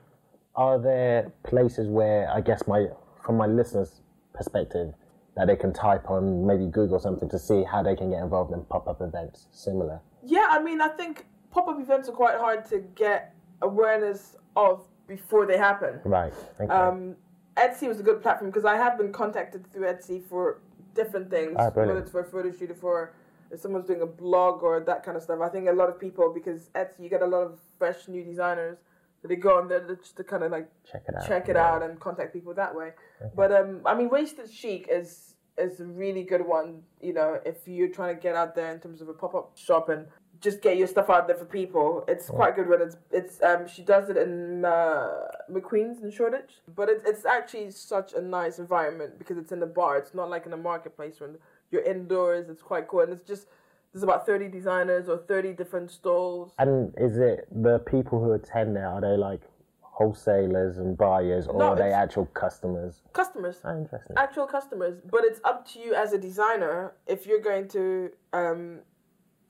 [0.55, 2.88] are there places where I guess my,
[3.25, 4.01] from my listeners'
[4.33, 4.93] perspective,
[5.35, 8.53] that they can type on maybe Google something to see how they can get involved
[8.53, 9.99] in pop-up events similar?
[10.23, 15.45] Yeah, I mean, I think pop-up events are quite hard to get awareness of before
[15.45, 15.99] they happen.
[16.03, 16.33] Right.
[16.59, 16.71] Okay.
[16.71, 17.15] Um,
[17.60, 20.62] Etsy was a good platform because I have been contacted through Etsy for
[20.95, 23.13] different things, Ah, whether it's for a photo shoot or for
[23.52, 26.00] if someone's doing a blog or that kind of stuff, I think a lot of
[26.00, 28.78] people because Etsy you get a lot of fresh new designers
[29.22, 31.28] that they go on there just to kind of like Check it out.
[31.28, 31.67] check it yeah.
[31.74, 32.91] out and contact people that way.
[33.36, 36.84] But um, I mean, wasted chic is is a really good one.
[37.02, 39.58] You know, if you're trying to get out there in terms of a pop up
[39.58, 40.06] shop and
[40.41, 43.67] just get your stuff out there for people, it's quite good when it's it's um
[43.67, 45.10] she does it in uh,
[45.52, 49.65] McQueen's in Shoreditch, but it's it's actually such a nice environment because it's in the
[49.65, 49.97] bar.
[49.97, 51.38] It's not like in a marketplace when
[51.71, 52.49] you're indoors.
[52.49, 53.47] It's quite cool and it's just.
[53.91, 56.52] There's about 30 designers or 30 different stalls.
[56.60, 58.88] And is it the people who attend there?
[58.88, 59.41] Are they like
[59.82, 63.02] wholesalers and buyers, or No, are they actual customers?
[63.13, 63.58] Customers.
[63.65, 64.15] Oh, interesting.
[64.15, 68.80] actual customers but it's up to you as a designer if you're going to um,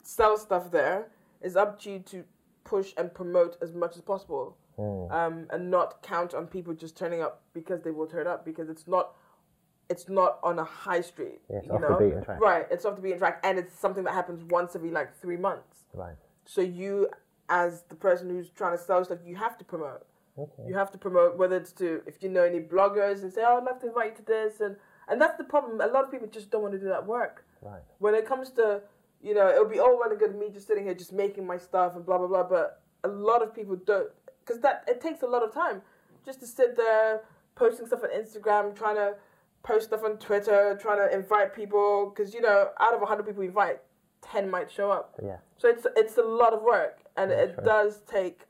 [0.09, 1.07] sell stuff there
[1.41, 2.23] it's up to you to
[2.63, 5.11] push and promote as much as possible Hmm.
[5.11, 8.69] um, and not count on people just turning up because they will turn up because
[8.69, 9.13] it's not
[9.89, 12.23] it's not on a high street Yeah, it's you know?
[12.39, 15.35] right it's off the beaten track and it's something that happens once every like three
[15.37, 16.15] months Right.
[16.45, 17.09] so you
[17.49, 20.05] as the person who's trying to sell stuff you have to promote
[20.37, 20.63] Okay.
[20.69, 23.57] you have to promote whether it's to if you know any bloggers and say, "Oh,
[23.57, 24.77] I'd love to invite you to this," and
[25.09, 25.81] and that's the problem.
[25.81, 27.43] A lot of people just don't want to do that work.
[27.61, 27.81] Right.
[27.97, 28.81] When it comes to,
[29.21, 31.57] you know, it'll be all well and good me just sitting here just making my
[31.57, 32.43] stuff and blah blah blah.
[32.43, 34.09] But a lot of people don't,
[34.45, 35.81] because that it takes a lot of time
[36.25, 37.21] just to sit there
[37.55, 39.15] posting stuff on Instagram, trying to
[39.63, 42.13] post stuff on Twitter, trying to invite people.
[42.13, 43.81] Because you know, out of hundred people you invite,
[44.21, 45.15] ten might show up.
[45.23, 45.37] Yeah.
[45.57, 48.41] So it's it's a lot of work, and it does take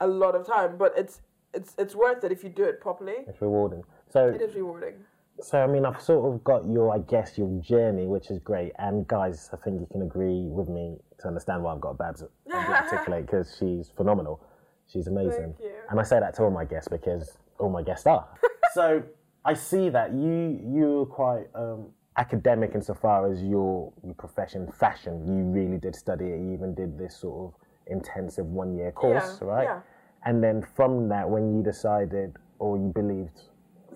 [0.00, 1.20] a lot of time, but it's
[1.54, 3.18] it's it's worth it if you do it properly.
[3.26, 3.84] It's rewarding.
[4.12, 4.94] So It is rewarding.
[5.42, 8.72] So I mean, I've sort of got your, I guess, your journey, which is great.
[8.78, 12.22] And guys, I think you can agree with me to understand why I've got Babs
[12.52, 14.40] articulate because she's phenomenal.
[14.86, 15.54] She's amazing.
[15.58, 15.72] Thank you.
[15.90, 18.26] And I say that to all my guests because all my guests are.
[18.74, 19.02] so
[19.44, 25.26] I see that you you're quite um, academic insofar as your your profession, fashion.
[25.26, 26.38] You really did study it.
[26.40, 29.64] You even did this sort of intensive one year course, Yeah, right?
[29.64, 29.80] yeah.
[30.24, 33.40] And then from that, when you decided or you believed,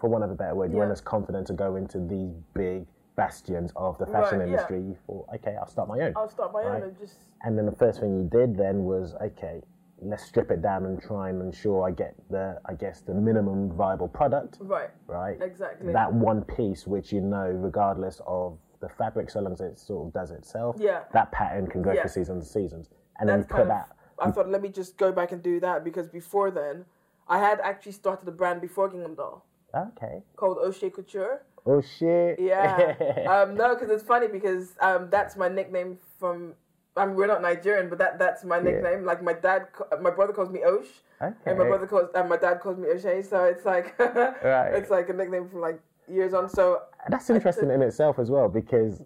[0.01, 2.87] for want of a better word, you weren't as confident to go into these big
[3.17, 4.53] bastions of the fashion Right, yeah.
[4.55, 6.13] industry, you thought, okay, I'll start my own.
[6.17, 6.77] I'll start my Right.
[6.83, 9.63] own and just And then the first thing you did then was, okay,
[10.03, 13.71] let's strip it down and try and ensure I get the, I guess, the minimum
[13.73, 14.91] viable product, right.
[15.07, 15.41] right?
[15.41, 15.93] Exactly.
[15.93, 20.07] That one piece, which you know, regardless of the fabric, so long as it sort
[20.09, 21.05] of does itself, Yeah.
[21.13, 22.03] that pattern can go Yeah.
[22.03, 22.91] for seasons and seasons.
[23.19, 23.69] And then you put kind of.
[23.69, 23.89] that.
[24.19, 26.85] I thought let me just go back and do that because before then,
[27.29, 29.45] I had actually started a brand before Gingham Doll
[29.77, 30.23] Okay.
[30.37, 31.43] called O'Shea Couture.
[31.67, 32.39] Oh shit.
[32.39, 32.95] Yeah.
[33.29, 36.55] um, no, because it's funny because um, that's my nickname from.
[36.99, 39.05] I mean, we're not Nigerian, but that that's my nickname.
[39.05, 39.67] Like my dad,
[40.01, 40.87] my brother calls me Osh,
[41.21, 43.21] and my brother calls and my dad calls me O'Shea.
[43.23, 44.73] So it's like Right.
[44.75, 46.49] it's like a nickname from like years on.
[46.49, 49.03] So That's interesting in itself as well because,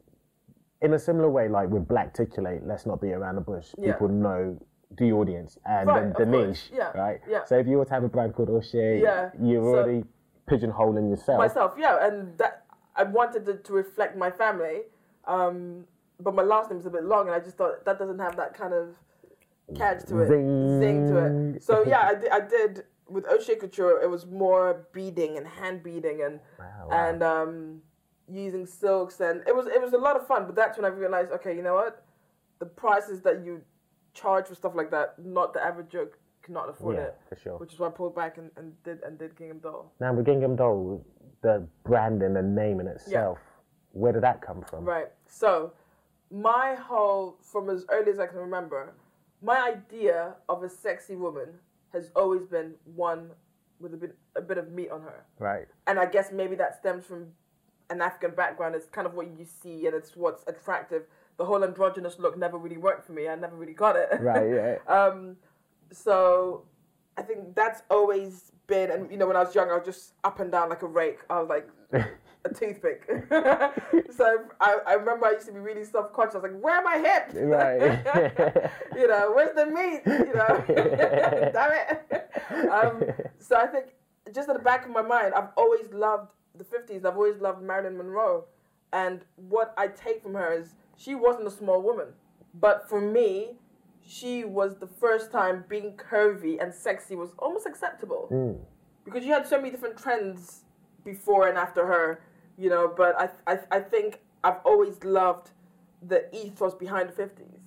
[0.83, 3.69] in a similar way, like with Blackticulate, let's not be around the bush.
[3.77, 3.93] Yeah.
[3.95, 4.57] People know
[4.99, 7.21] the audience and Right, the, the niche, Yeah, right?
[7.29, 7.45] yeah.
[7.45, 10.05] So if you were to have a brand called O'Shea, Yeah, you're so- already
[10.51, 11.39] pigeonholing yourself.
[11.39, 12.65] myself, yeah, and that
[12.97, 14.83] I wanted it to reflect my family,
[15.27, 15.85] um,
[16.19, 18.37] but my last name is a bit long, and I just thought that doesn't have
[18.37, 18.97] that kind of
[19.77, 21.09] catch to it, Zing.
[21.09, 21.63] to it.
[21.63, 24.01] So yeah, I did, I did with O'Shea Couture.
[24.03, 26.89] It was more beading and hand beading and wow.
[26.91, 27.83] and um,
[28.29, 30.47] using silks, and it was it was a lot of fun.
[30.47, 32.05] But that's when I realized, okay, you know what,
[32.59, 33.63] the prices that you
[34.15, 36.09] charge for stuff like that, not the average Joe
[36.43, 37.19] cannot afford Yeah, it.
[37.29, 37.59] for sure.
[37.59, 39.93] Which is why I pulled back and, and did and did Gingham Doll.
[40.01, 41.05] Now with Gingham Doll,
[41.43, 43.39] the brand and the name in itself,
[43.93, 44.85] where did that come from?
[44.85, 45.09] Right.
[45.27, 45.73] So,
[46.31, 48.93] my whole, from as early as I can remember,
[49.43, 51.49] my idea of a sexy woman
[51.93, 53.31] has always been one
[53.81, 55.25] with a bit, a bit of meat on her.
[55.39, 55.67] Right.
[55.87, 57.29] And I guess maybe that stems from
[57.89, 58.75] an African background.
[58.75, 61.05] It's kind of what you see and it's what's attractive.
[61.39, 63.27] The whole androgynous look never really worked for me.
[63.27, 64.09] I never really got it.
[64.21, 64.49] Right.
[64.87, 64.95] Yeah.
[64.95, 65.37] Um,
[65.93, 66.65] so
[67.17, 70.15] I think that's always been, and you know, when I was young, I was just
[70.25, 71.19] up and down like a rake.
[71.29, 71.69] I was like
[72.45, 73.07] a toothpick.
[74.11, 76.37] so I, I remember I used to be really self conscious.
[76.37, 77.35] I was like, where are my hips?
[77.35, 78.71] Right.
[78.97, 80.03] you know, where's the meat?
[80.07, 82.71] You know, damn it.
[82.71, 83.03] Um,
[83.39, 83.87] so I think
[84.35, 87.05] just at the back of my mind, I've always loved the 50s.
[87.05, 88.45] I've always loved Marilyn Monroe.
[88.93, 92.09] And what I take from her is she wasn't a small woman.
[92.55, 93.60] But for me,
[94.07, 98.27] she was the first time being curvy and sexy was almost acceptable.
[99.05, 100.65] Because you had so many different trends
[101.05, 102.21] before and after her,
[102.59, 105.51] you know, but I, I, I think I've always loved
[106.07, 107.61] the ethos behind the 50s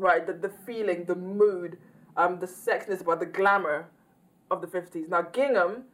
[0.00, 0.26] right?
[0.26, 1.78] The, the feeling, the mood,
[2.16, 3.88] um, the sexiness about the glamour
[4.50, 5.08] of the 50s.
[5.08, 5.84] Now, gingham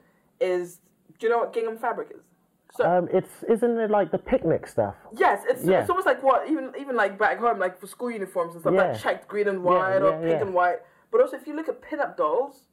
[0.41, 0.81] is,
[1.19, 2.23] do you know what gingham fabric is?
[2.81, 4.95] Um, it's isn't it like the picnic stuff?
[5.17, 5.81] Yes, it's, Yeah.
[5.81, 8.75] it's almost like what even even like back home, like for school uniforms and stuff,
[8.75, 8.93] Yeah.
[8.93, 10.47] that checked green and white or yeah, pink yeah.
[10.47, 10.79] and white.
[11.11, 12.65] But also, if you look at pin-up dolls,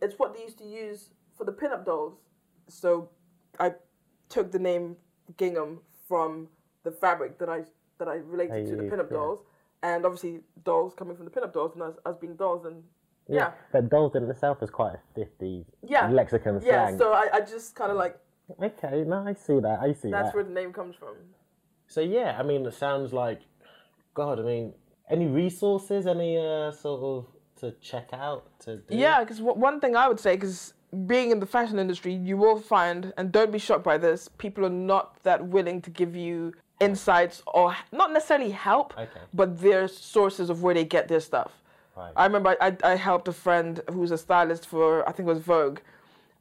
[0.00, 2.14] it's what they used to use for the pin-up dolls.
[2.68, 3.10] So,
[3.58, 3.74] I
[4.28, 4.96] took the name
[5.36, 6.48] gingham from
[6.84, 7.64] the fabric that I
[7.98, 9.16] that I related They to the pin-up yeah.
[9.16, 9.40] dolls,
[9.82, 12.82] and obviously dolls coming from the pin-up dolls, and us, us being dolls, and
[13.28, 16.86] yeah, But dolls in itself is quite a 50s yeah, lexicon yeah.
[16.86, 16.98] slang.
[16.98, 18.18] So I, I just kind of like
[18.62, 19.80] okay, no, I see that.
[19.80, 20.34] I see that's that.
[20.34, 21.16] where the name comes from.
[21.86, 23.40] So yeah, I mean, it sounds like,
[24.14, 24.72] God, I mean,
[25.10, 27.26] any resources, any uh, sort of
[27.60, 28.96] to check out to do?
[28.96, 30.74] Yeah, because one thing I would say, because
[31.06, 34.64] being in the fashion industry, you will find, and don't be shocked by this, people
[34.64, 39.20] are not that willing to give you insights or not necessarily help, Okay.
[39.32, 41.52] but their sources of where they get their stuff.
[41.96, 42.12] Right.
[42.16, 45.32] I remember I, I helped a friend who was a stylist for I think it
[45.32, 45.78] was Vogue,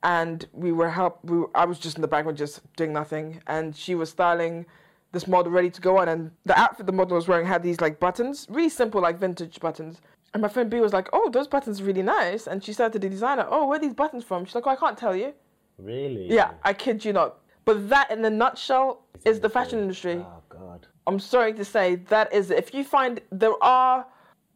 [0.04, 1.20] and we were help.
[1.24, 4.66] We were, I was just in the background just doing nothing, and she was styling
[5.14, 7.82] this model ready to go on, and the outfit the model was wearing had these
[7.82, 10.02] like buttons, really simple like vintage buttons.
[10.34, 12.92] And my friend B was like, "Oh, those buttons are really nice," and she said
[12.94, 15.16] to the designer, "Oh, where are these buttons from?" She's like, "Oh, I can't tell
[15.16, 15.34] you."
[15.78, 16.28] Really?
[16.30, 17.40] Yeah, I kid you not.
[17.66, 20.26] But that, in a nutshell, is the fashion industry.
[20.26, 20.88] Oh God.
[21.08, 22.58] I'm sorry to say that is it.
[22.58, 24.06] If you find there are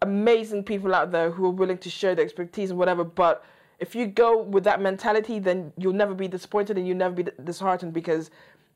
[0.01, 3.43] amazing people out there who are willing to share their expertise and whatever, but
[3.79, 7.25] if you go with that mentality, then you'll never be disappointed and you'll never be
[7.43, 8.31] disheartened because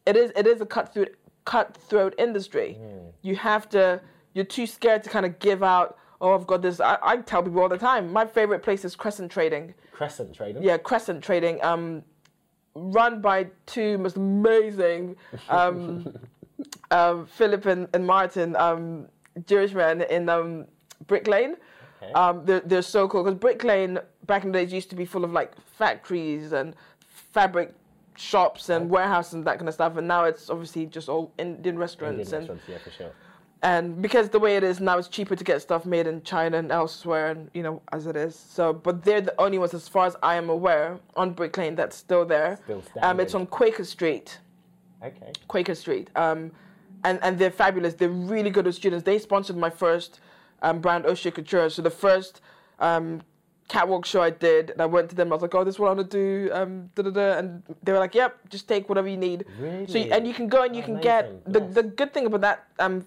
[0.05, 2.77] it is it is a cutthroat cutthroat industry.
[3.21, 4.01] You have to.
[4.33, 5.97] You're too scared to kind of give out.
[6.21, 6.79] Oh, I've got this.
[6.79, 8.13] I, I tell people all the time.
[8.13, 9.73] My favorite place is Crescent Trading.
[9.91, 10.63] Crescent trading.
[10.63, 11.61] Yeah, Crescent Trading.
[11.63, 12.03] Um,
[12.75, 15.15] run by two most amazing
[15.49, 16.13] um,
[16.91, 19.07] um, Philip and, and Martin, um,
[19.45, 20.65] Jewish men in um,
[21.07, 21.55] Brick Lane.
[22.01, 22.11] Okay.
[22.13, 25.05] Um, they're, they're so cool because Brick Lane back in the days used to be
[25.05, 26.75] full of like factories and
[27.07, 27.73] fabric
[28.15, 31.77] shops and warehouses and that kind of stuff, and now it's obviously just all Indian
[31.77, 33.11] restaurants Indian and restaurants, yeah, for sure.
[33.63, 36.57] and because the way it is now, it's cheaper to get stuff made in China
[36.57, 38.35] and elsewhere, and you know as it is.
[38.35, 41.75] So, but they're the only ones, as far as I am aware, on Brick Lane
[41.75, 42.59] that's still there.
[42.63, 44.39] Still um, it's on Quaker Street.
[45.03, 45.31] Okay.
[45.47, 46.09] Quaker Street.
[46.15, 46.51] Um,
[47.03, 47.93] and and they're fabulous.
[47.95, 49.03] They're really good with students.
[49.03, 50.19] They sponsored my first
[50.61, 51.69] um, brand, O'Shea Couture.
[51.69, 52.41] So the first
[52.79, 53.21] um,
[53.67, 55.31] catwalk show I did, and I went to them.
[55.31, 57.37] I was like, "Oh, this is what I want to do." Um, da, da, da.
[57.39, 60.11] And they were like, "Yep, just take whatever you need." So you, Really?
[60.11, 61.73] and you can go and you can get the Amazing.
[61.73, 63.05] the good thing about that um,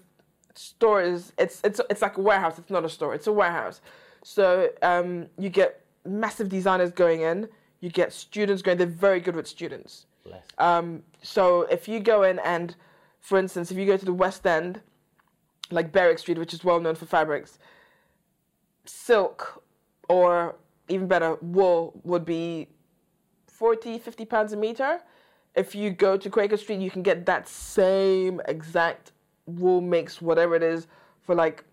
[0.53, 2.57] store is it's it's it's like a warehouse.
[2.59, 3.13] It's not a store.
[3.13, 3.81] It's a warehouse.
[4.23, 7.47] So um, you get massive designers going in.
[7.81, 8.77] You get students going.
[8.77, 10.07] They're very good with students.
[10.57, 12.75] Um, so if you go in and,
[13.19, 14.81] for instance, if you go to the West End,
[15.71, 17.59] like Berwick Street, which is well known for fabrics,
[18.85, 19.63] silk
[20.07, 20.55] or
[20.87, 22.67] even better, wool would be
[23.47, 24.99] 40, 50 pounds a meter.
[25.55, 29.13] If you go to Quaker Street, you can get that same exact
[29.45, 30.87] wool mix, whatever it is,
[31.21, 31.63] for like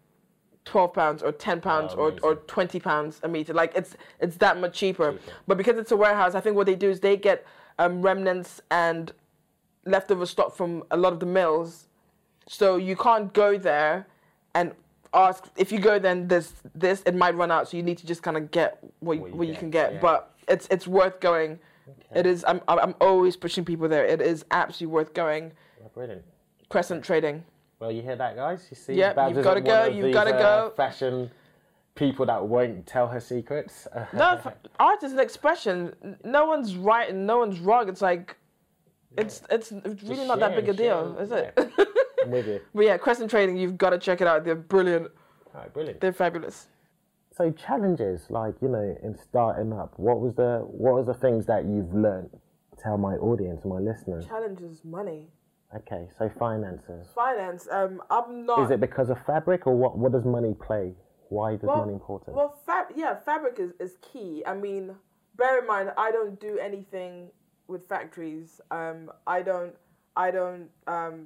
[0.64, 3.52] 12 pounds or 10 pounds or, or 20 pounds a meter.
[3.52, 5.18] Like it's it's that much cheaper.
[5.46, 7.44] But because it's a warehouse, I think what they do is they get
[7.78, 9.12] um, remnants and
[9.84, 11.88] leftover stock from a lot of the mills.
[12.48, 14.06] So you can't go there
[14.54, 14.72] and
[15.14, 18.06] ask if you go then there's this it might run out so you need to
[18.06, 19.92] just kind of get what, what, you, get, can get.
[19.94, 20.00] yeah.
[20.00, 21.58] but it's it's worth going.
[22.14, 24.04] It is I'm, I'm always pushing people there.
[24.04, 25.52] It is absolutely worth going.
[25.94, 26.22] Brilliant.
[26.68, 27.44] crescent trading.
[27.78, 28.66] Well, you hear that, guys?
[28.70, 30.72] You see, Yep, you've gotta go, you've gotta uh, go.
[30.76, 31.30] Fashion
[31.94, 33.86] people that won't tell her secrets.
[34.12, 34.40] no
[34.78, 35.94] art is an expression.
[36.24, 37.88] No one's right and no one's wrong.
[37.88, 38.36] It's like
[39.16, 41.52] it's it's it's really not that big a deal is it
[42.22, 42.60] I'm with you.
[42.74, 45.08] but yeah crescent trading you've got to check it out they're brilliant
[45.54, 46.00] All right, brilliant.
[46.00, 46.68] they're fabulous
[47.36, 51.46] So challenges, like you know, in starting up, what was the what was the things
[51.46, 52.28] that you've learned?
[52.82, 54.26] Tell my audience, my listeners.
[54.26, 55.28] challenges money
[55.74, 57.08] Okay, so finances.
[57.14, 59.96] finance um i'm not Is it because of fabric, or what?
[59.96, 60.94] What does money play?
[61.30, 62.36] Why is money important?
[62.36, 64.42] Well, fab- yeah, fabric is, is key.
[64.46, 64.94] I mean,
[65.40, 67.30] bear in mind, I don't do anything
[67.68, 68.60] with factories.
[68.70, 69.74] Um, I don't,
[70.14, 71.16] I don't, um,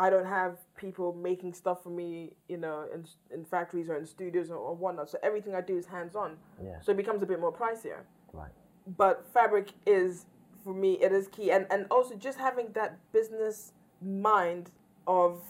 [0.00, 4.06] I don't have people making stuff for me, you know, in in factories or in
[4.06, 5.10] studios or, or whatnot.
[5.10, 6.38] So everything I do is hands on.
[6.64, 6.80] Yeah.
[6.80, 8.00] So it becomes a bit more pricier.
[8.32, 8.50] right.
[8.96, 10.24] But fabric is,
[10.64, 14.70] for me, it is key, and and also just having that business mind
[15.06, 15.42] of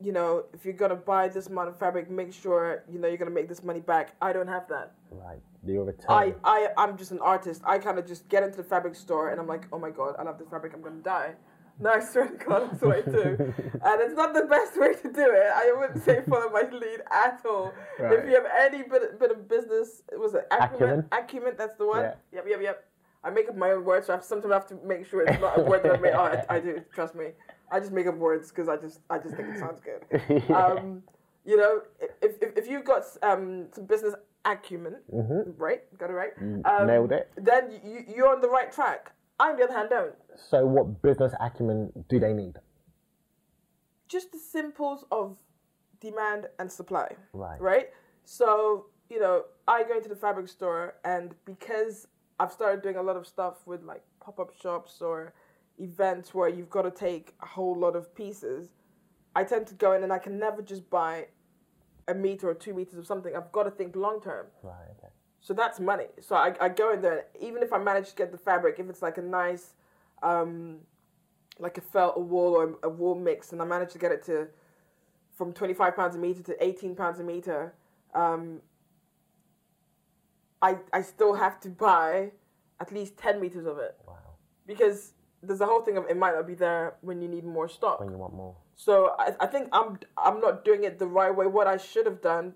[0.00, 3.22] you know, if you're gonna buy this amount of fabric, make sure you know you're
[3.24, 4.14] gonna make this money back.
[4.22, 4.92] I don't have that.
[5.10, 5.40] Right.
[5.66, 6.06] Your return.
[6.08, 7.62] I, I, I'm just an artist.
[7.64, 10.14] I kind of just get into the fabric store and I'm like, oh my god,
[10.18, 10.72] I love this fabric.
[10.72, 11.34] I'm gonna die.
[11.80, 13.36] No, I swear to God, that's what I do.
[13.84, 15.52] and it's not the best way to do it.
[15.54, 17.72] I wouldn't say follow my lead at all.
[17.98, 18.18] Right.
[18.18, 20.74] If you have any bit, bit of business, was it acumen?
[20.74, 21.06] Acumen.
[21.12, 22.00] Acumen, that's the one.
[22.02, 22.14] Yeah.
[22.32, 22.84] Yep, yep, yep.
[23.24, 25.40] I make up my own words, so I sometimes I have to make sure it's
[25.40, 26.12] not a word that I made.
[26.14, 26.80] Oh, I, I do.
[26.92, 27.26] Trust me.
[27.70, 30.42] I just make up words because I just I just think it sounds good.
[30.54, 31.02] Um,
[31.44, 32.10] you know, if,
[32.42, 34.14] if, if you've got um, some business
[34.44, 34.96] acumen,
[35.56, 35.82] right?
[35.98, 36.32] Got it right.
[36.40, 36.86] Um, Mm-hmm.
[36.86, 37.30] nailed it.
[37.36, 39.12] Then you, you're on the right track.
[39.40, 40.14] I, on the other hand, don't.
[40.36, 42.54] So, what business acumen do they need?
[44.08, 45.36] Just the simples of
[46.00, 47.14] demand and supply.
[47.32, 47.60] Right.
[47.60, 47.88] Right.
[48.24, 52.06] So you know, I go into the fabric store, and because
[52.38, 55.32] I've started doing a lot of stuff with like pop up shops or
[55.78, 58.68] events where you've got to take a whole lot of pieces,
[59.34, 61.28] I tend to go in and I can never just buy
[62.06, 63.34] a meter or two meters of something.
[63.34, 64.46] I've got to think long term.
[64.62, 64.74] Right.
[64.98, 65.12] Okay.
[65.40, 66.06] So that's money.
[66.20, 68.88] So I, I go in there, even if I manage to get the fabric, if
[68.88, 69.74] it's like a nice,
[70.22, 70.78] um,
[71.58, 74.24] like a felt, a wool, or a wool mix, and I manage to get it
[74.24, 74.48] to
[75.38, 77.72] from 25 pounds a meter to 18 pounds a meter,
[78.12, 78.60] um,
[80.60, 82.32] I, I still have to buy
[82.80, 83.96] at least 10 meters of it.
[84.06, 84.16] Wow.
[84.66, 85.12] Because
[85.42, 88.00] there's a whole thing of it might not be there when you need more stock.
[88.00, 88.56] When you want more.
[88.74, 91.46] So I, I think I'm I'm not doing it the right way.
[91.46, 92.54] What I should have done,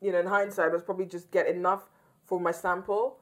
[0.00, 1.88] you know, in hindsight, was probably just get enough
[2.32, 3.18] for my sample.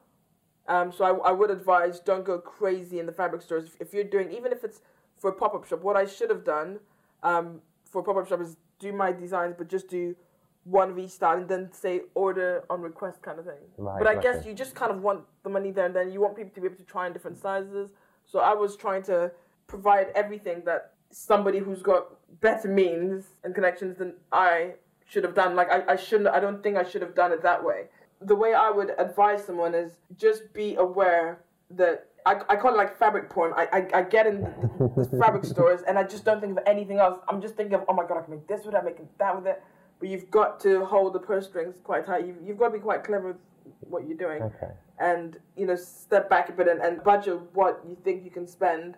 [0.69, 3.65] Um, so I, I would advise don't go crazy in the fabric stores.
[3.65, 4.79] If, if you're doing, even if it's
[5.17, 6.79] for a pop up shop, what I should have done
[7.21, 10.15] um, for a pop up shop is do my designs, but just do
[10.63, 13.65] one of each style and then say order on request kind of thing.
[13.77, 14.23] Right, but I right.
[14.23, 16.61] guess you just kind of want the money there and then you want people to
[16.61, 17.89] be able to try in different sizes.
[18.25, 19.29] So I was trying to
[19.67, 25.57] provide everything that somebody who's got better means and connections than I should have done.
[25.57, 27.87] Like I, I shouldn't I don't think I should have done it that way.
[28.21, 31.39] The way I would advise someone is just be aware
[31.71, 33.53] that I, I call it like fabric porn.
[33.55, 36.63] I, I, I get in the, the fabric stores and I just don't think of
[36.67, 37.19] anything else.
[37.27, 39.05] I'm just thinking of, oh my god, I can make this with it, I can
[39.05, 39.63] make that with it.
[39.99, 42.25] But you've got to hold the purse strings quite tight.
[42.25, 43.37] You've, you've got to be quite clever with
[43.81, 44.41] what you're doing.
[44.43, 44.71] Okay.
[44.99, 48.47] And, you know, step back a bit and, and budget what you think you can
[48.47, 48.97] spend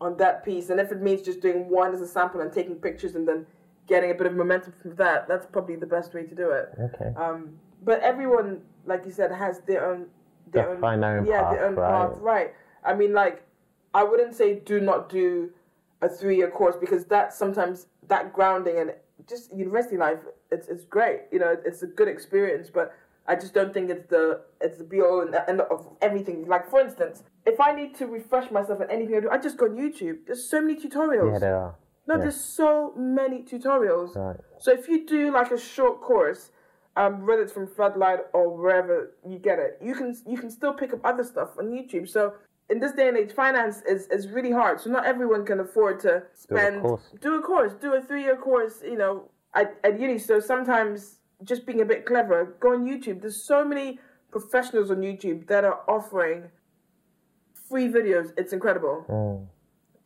[0.00, 0.70] on that piece.
[0.70, 3.46] And if it means just doing one as a sample and taking pictures and then
[3.86, 6.68] getting a bit of momentum from that, that's probably the best way to do it.
[6.80, 7.12] Okay.
[7.16, 10.06] Um, but everyone, like you said, has their own
[10.50, 12.08] their Their own find their own yeah path, their own right.
[12.10, 12.54] path, right?
[12.84, 13.42] I mean, like
[13.94, 15.50] I wouldn't say do not do
[16.02, 18.94] a three year course because that sometimes that grounding and
[19.28, 20.20] just university life
[20.50, 22.94] it's it's great, you know, it's a good experience, but.
[23.30, 26.46] I just don't think it's the it's the be all and end of everything.
[26.48, 29.58] Like for instance, if I need to refresh myself in anything I do, I just
[29.58, 30.20] go on YouTube.
[30.26, 31.34] There's so many tutorials.
[31.34, 31.74] Yeah, there are.
[32.06, 32.20] No, Yeah.
[32.22, 34.16] there's so many tutorials.
[34.16, 34.40] Right.
[34.56, 36.52] So if you do like a short course,
[37.00, 38.96] um, whether it's from Floodlight or wherever
[39.26, 42.06] you get it, you can you can still pick up other stuff on YouTube.
[42.16, 42.22] So
[42.70, 44.80] in this day and age, finance is, is really hard.
[44.82, 47.02] So not everyone can afford to spend course.
[47.20, 48.76] do a course, do a three year course.
[48.92, 49.14] You know,
[49.54, 50.18] at, at uni.
[50.18, 51.20] So sometimes
[51.50, 53.20] just being a bit clever, go on YouTube.
[53.22, 56.50] There's so many professionals on YouTube that are offering
[57.68, 58.32] free videos.
[58.36, 59.46] It's incredible Mm.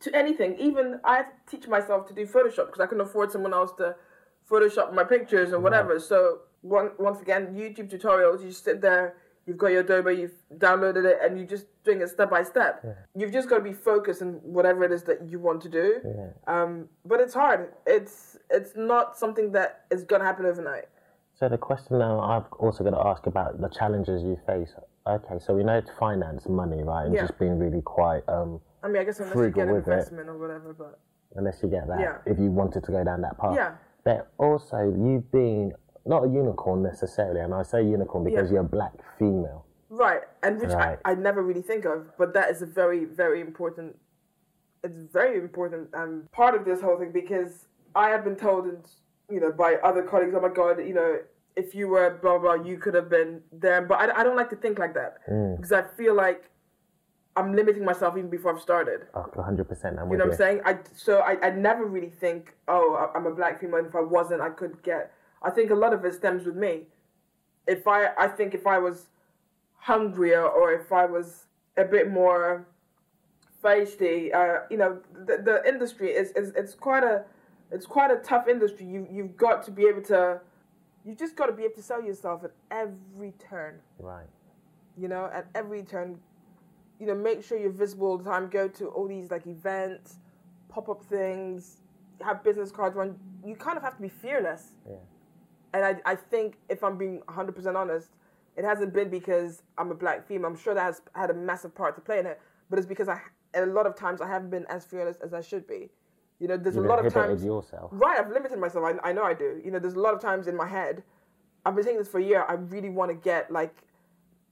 [0.01, 0.51] to anything.
[0.67, 3.95] Even I teach myself to do Photoshop because I couldn't afford someone else to
[4.49, 5.99] Photoshop my pictures or whatever.
[5.99, 6.17] So
[6.63, 8.41] one, once again, YouTube tutorials.
[8.41, 9.15] You just sit there.
[9.45, 10.15] You've got your Adobe.
[10.15, 12.83] You've downloaded it, and you're just doing it step by step.
[13.13, 16.01] You've just got to be focused on whatever it is that you want to do.
[16.47, 17.73] Um, but it's hard.
[17.85, 20.85] It's it's not something that is gonna happen overnight.
[21.35, 24.73] So the question now I've also got to ask about the challenges you face.
[25.05, 27.21] Okay, so we know it's finance, money, right, and Yeah.
[27.21, 29.91] just being really quite um, I mean, I guess unless you get an with it.
[29.91, 30.99] investment or whatever, but
[31.35, 32.17] unless you get that, Yeah.
[32.25, 33.55] if you wanted to go down that path.
[33.55, 33.75] Yeah.
[34.05, 35.73] But also, you've been
[36.05, 38.55] not a unicorn necessarily, and I say unicorn because Yeah.
[38.55, 39.65] you're a black female.
[39.89, 40.99] Right, and which Right.
[41.05, 43.97] I, I never really think of, but that is a very, very important.
[44.83, 48.83] It's very important um, part of this whole thing because I have been told, and
[49.29, 51.19] you know, by other colleagues, oh my god, you know,
[51.55, 53.81] if you were blah blah, you could have been there.
[53.83, 55.19] But I, I don't like to think like that
[55.55, 56.49] because I feel like
[57.35, 59.07] I'm limiting myself even before I've started.
[59.13, 59.99] Oh, 100%.
[60.01, 60.61] I'm You know what I'm saying?
[60.65, 63.77] I so I, I never really think, oh, I'm a black female.
[63.77, 65.13] and If I wasn't, I could get.
[65.43, 66.83] I think a lot of it stems with me.
[67.67, 69.07] If I, I think if I was
[69.77, 71.45] hungrier or if I was
[71.77, 72.65] a bit more
[73.63, 77.23] feisty, uh, you know, the, the industry is, is it's quite a
[77.71, 78.85] it's quite a tough industry.
[78.85, 80.39] You you've got to be able to,
[81.03, 84.27] you just got to be able to sell yourself at every turn Right.
[84.97, 86.19] you know, at every turn,
[86.99, 88.47] you know, make sure you're visible all the time.
[88.49, 90.17] Go to all these like events,
[90.69, 91.77] pop up things,
[92.21, 93.17] have business cards run.
[93.45, 94.71] You kind of have to be fearless.
[94.87, 94.97] Yeah.
[95.73, 98.09] And I, I think if I'm being 100% honest,
[98.55, 100.47] it hasn't been because I'm a black female.
[100.47, 103.09] I'm sure that has had a massive part to play in it, but it's because
[103.09, 103.19] I,
[103.55, 105.89] a lot of times I haven't been as fearless as I should be.
[106.39, 107.43] You know, there's You've a lot of times.
[107.43, 107.89] yourself.
[107.93, 108.85] Right, I've limited myself.
[108.85, 109.61] I, I know I do.
[109.63, 111.03] You know, there's a lot of times in my head.
[111.65, 112.43] I've been saying this for a year.
[112.47, 113.75] I really want to get like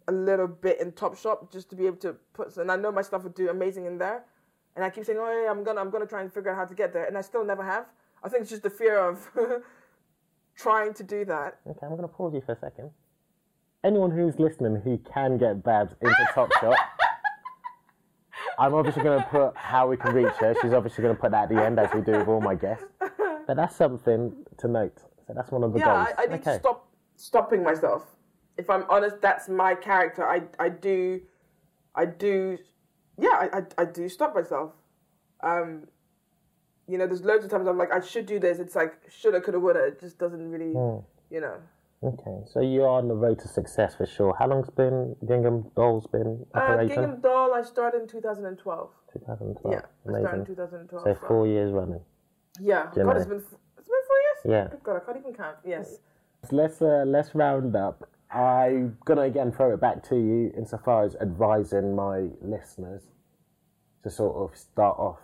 [0.07, 2.55] a little bit in Topshop just to be able to put.
[2.57, 4.24] And I know my stuff would do amazing in there,
[4.76, 6.65] and I keep saying, "Oh, yeah, I'm gonna, I'm gonna try and figure out how
[6.65, 7.86] to get there," and I still never have.
[8.24, 9.28] I think it's just the fear of
[10.62, 11.59] trying to do that.
[11.68, 12.91] Okay, I'm going to pause you for a second.
[13.84, 16.76] Anyone who's listening who can get Babs into Top Topshop,
[18.59, 20.55] I'm obviously going to put how we can reach her.
[20.62, 22.55] She's obviously going to put that at the end, as we do with all my
[22.55, 22.86] guests.
[23.47, 24.97] But that's something to note.
[25.28, 26.07] So that's one of the yeah, goals.
[26.18, 26.53] I, I need okay.
[26.53, 28.03] to stop stopping myself.
[28.57, 30.28] If I'm honest, that's my character.
[30.28, 31.22] I, I do,
[31.95, 32.57] I do,
[33.18, 34.74] yeah, I, I, I do stop myself.
[35.41, 35.88] Um,
[36.91, 38.59] you know, there's loads of times I'm like, I should do this.
[38.59, 39.85] It's like, shoulda, coulda, woulda.
[39.85, 40.99] It just doesn't really, Hmm.
[41.29, 41.55] you know.
[42.03, 44.33] Okay, so you are on the road to success for sure.
[44.37, 46.95] How long's been Gingham Doll's been Uh, operating?
[46.95, 48.89] Gingham Doll, I started in 2012.
[49.13, 49.73] 2012.
[49.73, 49.81] Yeah,
[50.15, 51.03] I started in 2012.
[51.03, 52.01] So four years running.
[52.59, 54.39] Yeah, God, it's been, it's been four years?
[54.45, 54.67] Yeah.
[54.71, 55.57] Good God, I can't even count.
[55.63, 55.99] Yes.
[56.51, 58.09] Let's uh, let's round up.
[58.31, 63.03] I'm gonna again throw it back to you insofar as advising my listeners
[64.03, 65.19] to sort of start off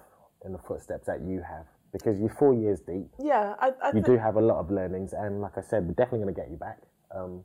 [0.45, 3.07] in the footsteps that you have because you're four years deep.
[3.19, 5.93] Yeah, I, I You do have a lot of learnings, and like I said, we're
[5.93, 6.79] definitely gonna get you back.
[7.15, 7.43] Um,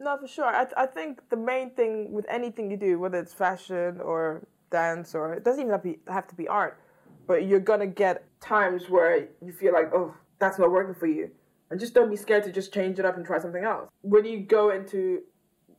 [0.00, 0.46] No, for sure.
[0.46, 5.14] I, I think the main thing with anything you do, whether it's fashion or dance
[5.14, 6.80] or it doesn't even have to be, have to be art,
[7.26, 11.30] but you're gonna get times where you feel like, oh, that's not working for you,
[11.70, 13.88] and just don't be scared to just change it up and try something else.
[14.02, 15.22] When you go into,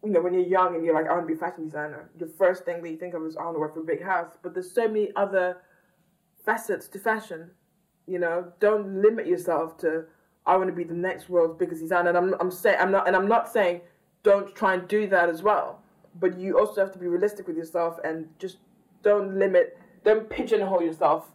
[0.03, 2.09] you know, when you're young and you're like, I want to be a fashion designer,
[2.17, 4.03] the first thing that you think of is I want to work for a big
[4.03, 5.57] house, but there's so many other
[6.45, 7.51] facets to fashion.
[8.07, 10.05] You know, don't limit yourself to
[10.45, 12.09] I want to be the next world's biggest designer.
[12.09, 13.81] And I'm I'm saying I'm not and I'm not saying
[14.23, 15.81] don't try and do that as well.
[16.19, 18.57] But you also have to be realistic with yourself and just
[19.03, 21.31] don't limit, don't pigeonhole yourself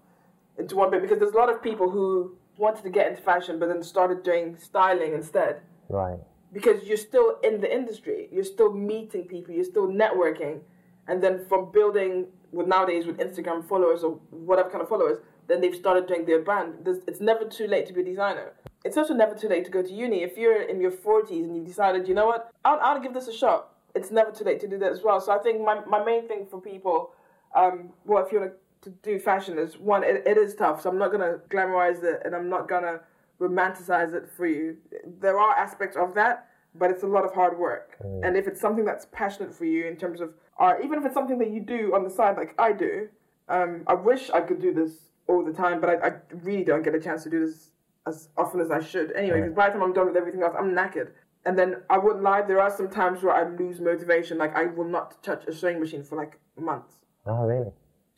[0.58, 3.58] into one bit because there's a lot of people who wanted to get into fashion
[3.58, 6.18] but then started doing styling instead right.
[6.52, 10.60] because you're still in the industry, you're still meeting people, you're still networking,
[11.08, 15.60] and then from building with nowadays with Instagram followers or whatever kind of followers, then
[15.60, 16.74] they've started doing their brand.
[16.84, 18.52] There's, it's never too late to be a designer.
[18.84, 20.22] It's also never too late to go to uni.
[20.22, 23.28] If you're in your 40s and you've decided, you know what, I'll, I'll give this
[23.28, 23.74] a shot.
[23.94, 25.20] It's never too late to do that as well.
[25.20, 27.12] So I think my, my main thing for people,
[27.54, 30.82] um, well, if you want to do fashion is one, it, it is tough.
[30.82, 33.00] So I'm not gonna glamorize it and I'm not gonna
[33.40, 34.76] romanticize it for you.
[35.20, 37.96] There are aspects of that, but it's a lot of hard work.
[38.22, 41.14] And if it's something that's passionate for you in terms of art, even if it's
[41.14, 43.08] something that you do on the side like I do,
[43.48, 44.92] um, I wish I could do this
[45.26, 46.12] all the time, but I, I
[46.42, 47.70] really don't get a chance to do this
[48.06, 49.12] as often as I should.
[49.12, 51.10] Anyway, because by the time I'm done with everything else, I'm knackered.
[51.44, 54.38] And then I wouldn't lie, there are some times where I lose motivation.
[54.38, 56.94] Like I will not touch a sewing machine for like months.
[57.26, 57.72] Oh, really?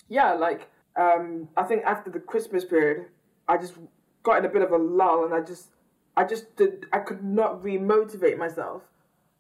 [0.08, 3.06] Yeah, like um, I think after the Christmas period,
[3.48, 3.74] I just
[4.22, 5.68] got in a bit of a lull, and I just,
[6.16, 8.82] I just did, I could not re-motivate myself.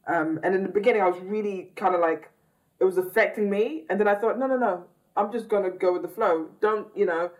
[0.06, 2.30] Um, and in the beginning, I was really kind of like,
[2.80, 4.84] it was affecting me, and then I thought, no, no, no,
[5.16, 6.48] I'm just gonna go with the flow.
[6.60, 7.30] Don't, you know,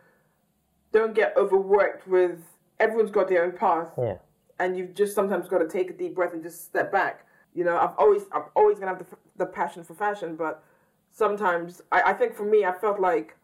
[0.92, 2.38] don't get overworked with.
[2.78, 4.18] Everyone's got their own path, Yeah.
[4.60, 7.26] and you've just sometimes got to take a deep breath and just step back.
[7.54, 10.62] You know, I've always, I'm always gonna have the, the passion for fashion, but
[11.10, 13.36] sometimes I, I think for me, I felt like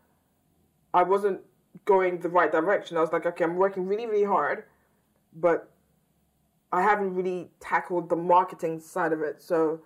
[0.95, 1.41] I wasn't
[1.85, 2.97] going the right direction.
[2.97, 4.65] I was like, okay, I'm working really, really hard,
[5.35, 5.71] but
[6.73, 9.43] I haven't really tackled the marketing side of it.
[9.43, 9.81] So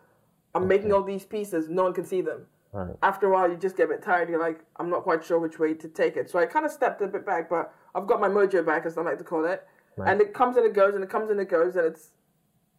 [0.54, 2.46] I'm making all these pieces, no one can see them.
[2.72, 2.96] Right.
[3.02, 4.28] After a while, you just get a bit tired.
[4.30, 6.30] You're like, I'm not quite sure which way to take it.
[6.30, 8.96] So I kind of stepped a bit back, but I've got my mojo back, as
[8.96, 9.66] I like to call it.
[9.98, 12.12] And it comes and it goes, and it comes and it goes, and it's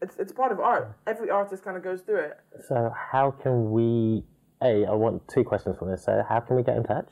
[0.02, 0.98] it's it's part of art.
[1.06, 2.40] Every artist kind of goes through it.
[2.68, 4.24] So how can we?
[4.64, 6.04] A, I want two questions from this.
[6.04, 7.12] So how can we get in touch?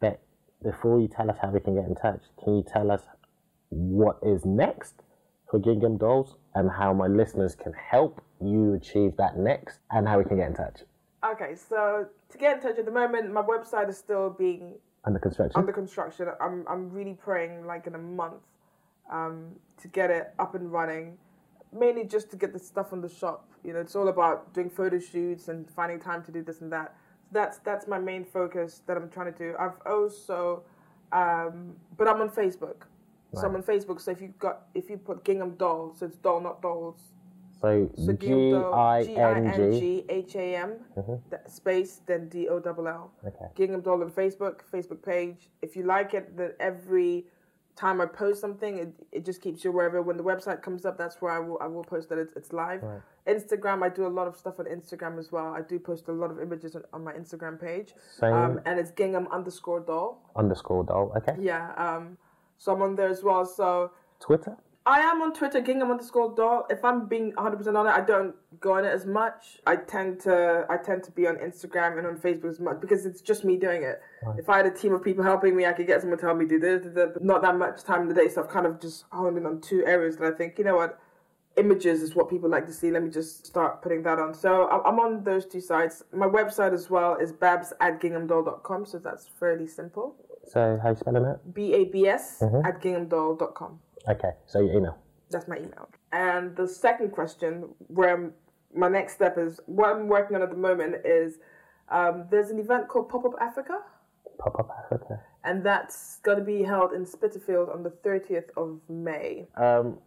[0.00, 0.20] But
[0.62, 3.02] before you tell us how we can get in touch, can you tell us
[3.70, 5.02] what is next
[5.56, 10.18] for Gingham Dolls and how my listeners can help you achieve that next, and how
[10.18, 10.80] we can get in touch
[11.24, 15.18] Okay, so to get in touch at the moment, my website is still being under
[15.18, 15.58] construction?
[15.58, 16.28] under construction.
[16.40, 18.42] I'm I'm really praying like in a month
[19.10, 21.16] um, to get it up and running.
[21.72, 23.48] Mainly just to get the stuff on the shop.
[23.64, 26.70] You know, it's all about doing photo shoots and finding time to do this and
[26.72, 26.94] that.
[27.24, 29.56] So that's that's my main focus that I'm trying to do.
[29.58, 30.62] I've also,
[31.12, 32.82] um, but I'm on Facebook.
[33.40, 34.00] So I'm on Facebook.
[34.00, 37.00] So if you got if you put Gingham Doll, so it's doll not dolls.
[37.60, 39.60] so So Gingham Doll, I N G.
[39.60, 39.78] Mm-hmm.
[39.78, 40.72] G H A M
[41.30, 43.12] that space then D O double L.
[43.26, 43.46] Okay.
[43.56, 45.48] Gingham Doll on Facebook, Facebook page.
[45.62, 47.26] If you like it, then every
[47.76, 50.00] time I post something, it, it just keeps you wherever.
[50.00, 52.52] When the website comes up, that's where I will I will post that it's, it's
[52.52, 52.82] live.
[53.26, 55.48] Instagram, I do a lot of stuff on Instagram as well.
[55.52, 57.92] I do post a lot of images on, on my Instagram page.
[58.20, 58.32] Same.
[58.32, 60.22] Um, and it's Gingham underscore doll.
[60.36, 61.12] Underscore doll.
[61.16, 61.34] Okay.
[61.40, 61.72] Yeah.
[61.76, 62.16] Um,
[62.58, 63.44] so I'm on there as well.
[63.44, 64.56] So Twitter.
[64.86, 66.64] I am on Twitter, Gingham underscore doll.
[66.70, 69.58] If I'm being 100% on it, I don't go on it as much.
[69.66, 73.04] I tend to I tend to be on Instagram and on Facebook as much because
[73.04, 74.00] it's just me doing it.
[74.38, 76.38] If I had a team of people helping me, I could get someone to help
[76.38, 78.28] me do this, this, this, but not that much time in the day.
[78.28, 80.76] So I've kind of just honed in on two areas that I think, you know
[80.76, 81.00] what,
[81.56, 82.92] images is what people like to see.
[82.92, 84.34] Let me just start putting that on.
[84.34, 86.04] So I'm on those two sites.
[86.12, 88.86] My website as well is babs at ginghamdoll.com.
[88.86, 90.14] So that's fairly simple.
[90.46, 91.54] So how you spelling it?
[91.54, 92.64] B A B S Mhm.
[92.64, 93.80] at ginghamdoll.com.
[94.08, 94.96] Okay, so your email.
[95.30, 95.88] That's my email.
[96.12, 98.34] And the second question, where I'm-
[98.72, 101.38] my next step is, what I'm working on at the moment is
[101.88, 103.80] um, there's an event called Pop Up Africa,
[104.38, 105.20] Pop up Africa.
[105.44, 109.46] and that's going to be held in Spitalfield on the 30th of May.
[109.56, 109.98] Um,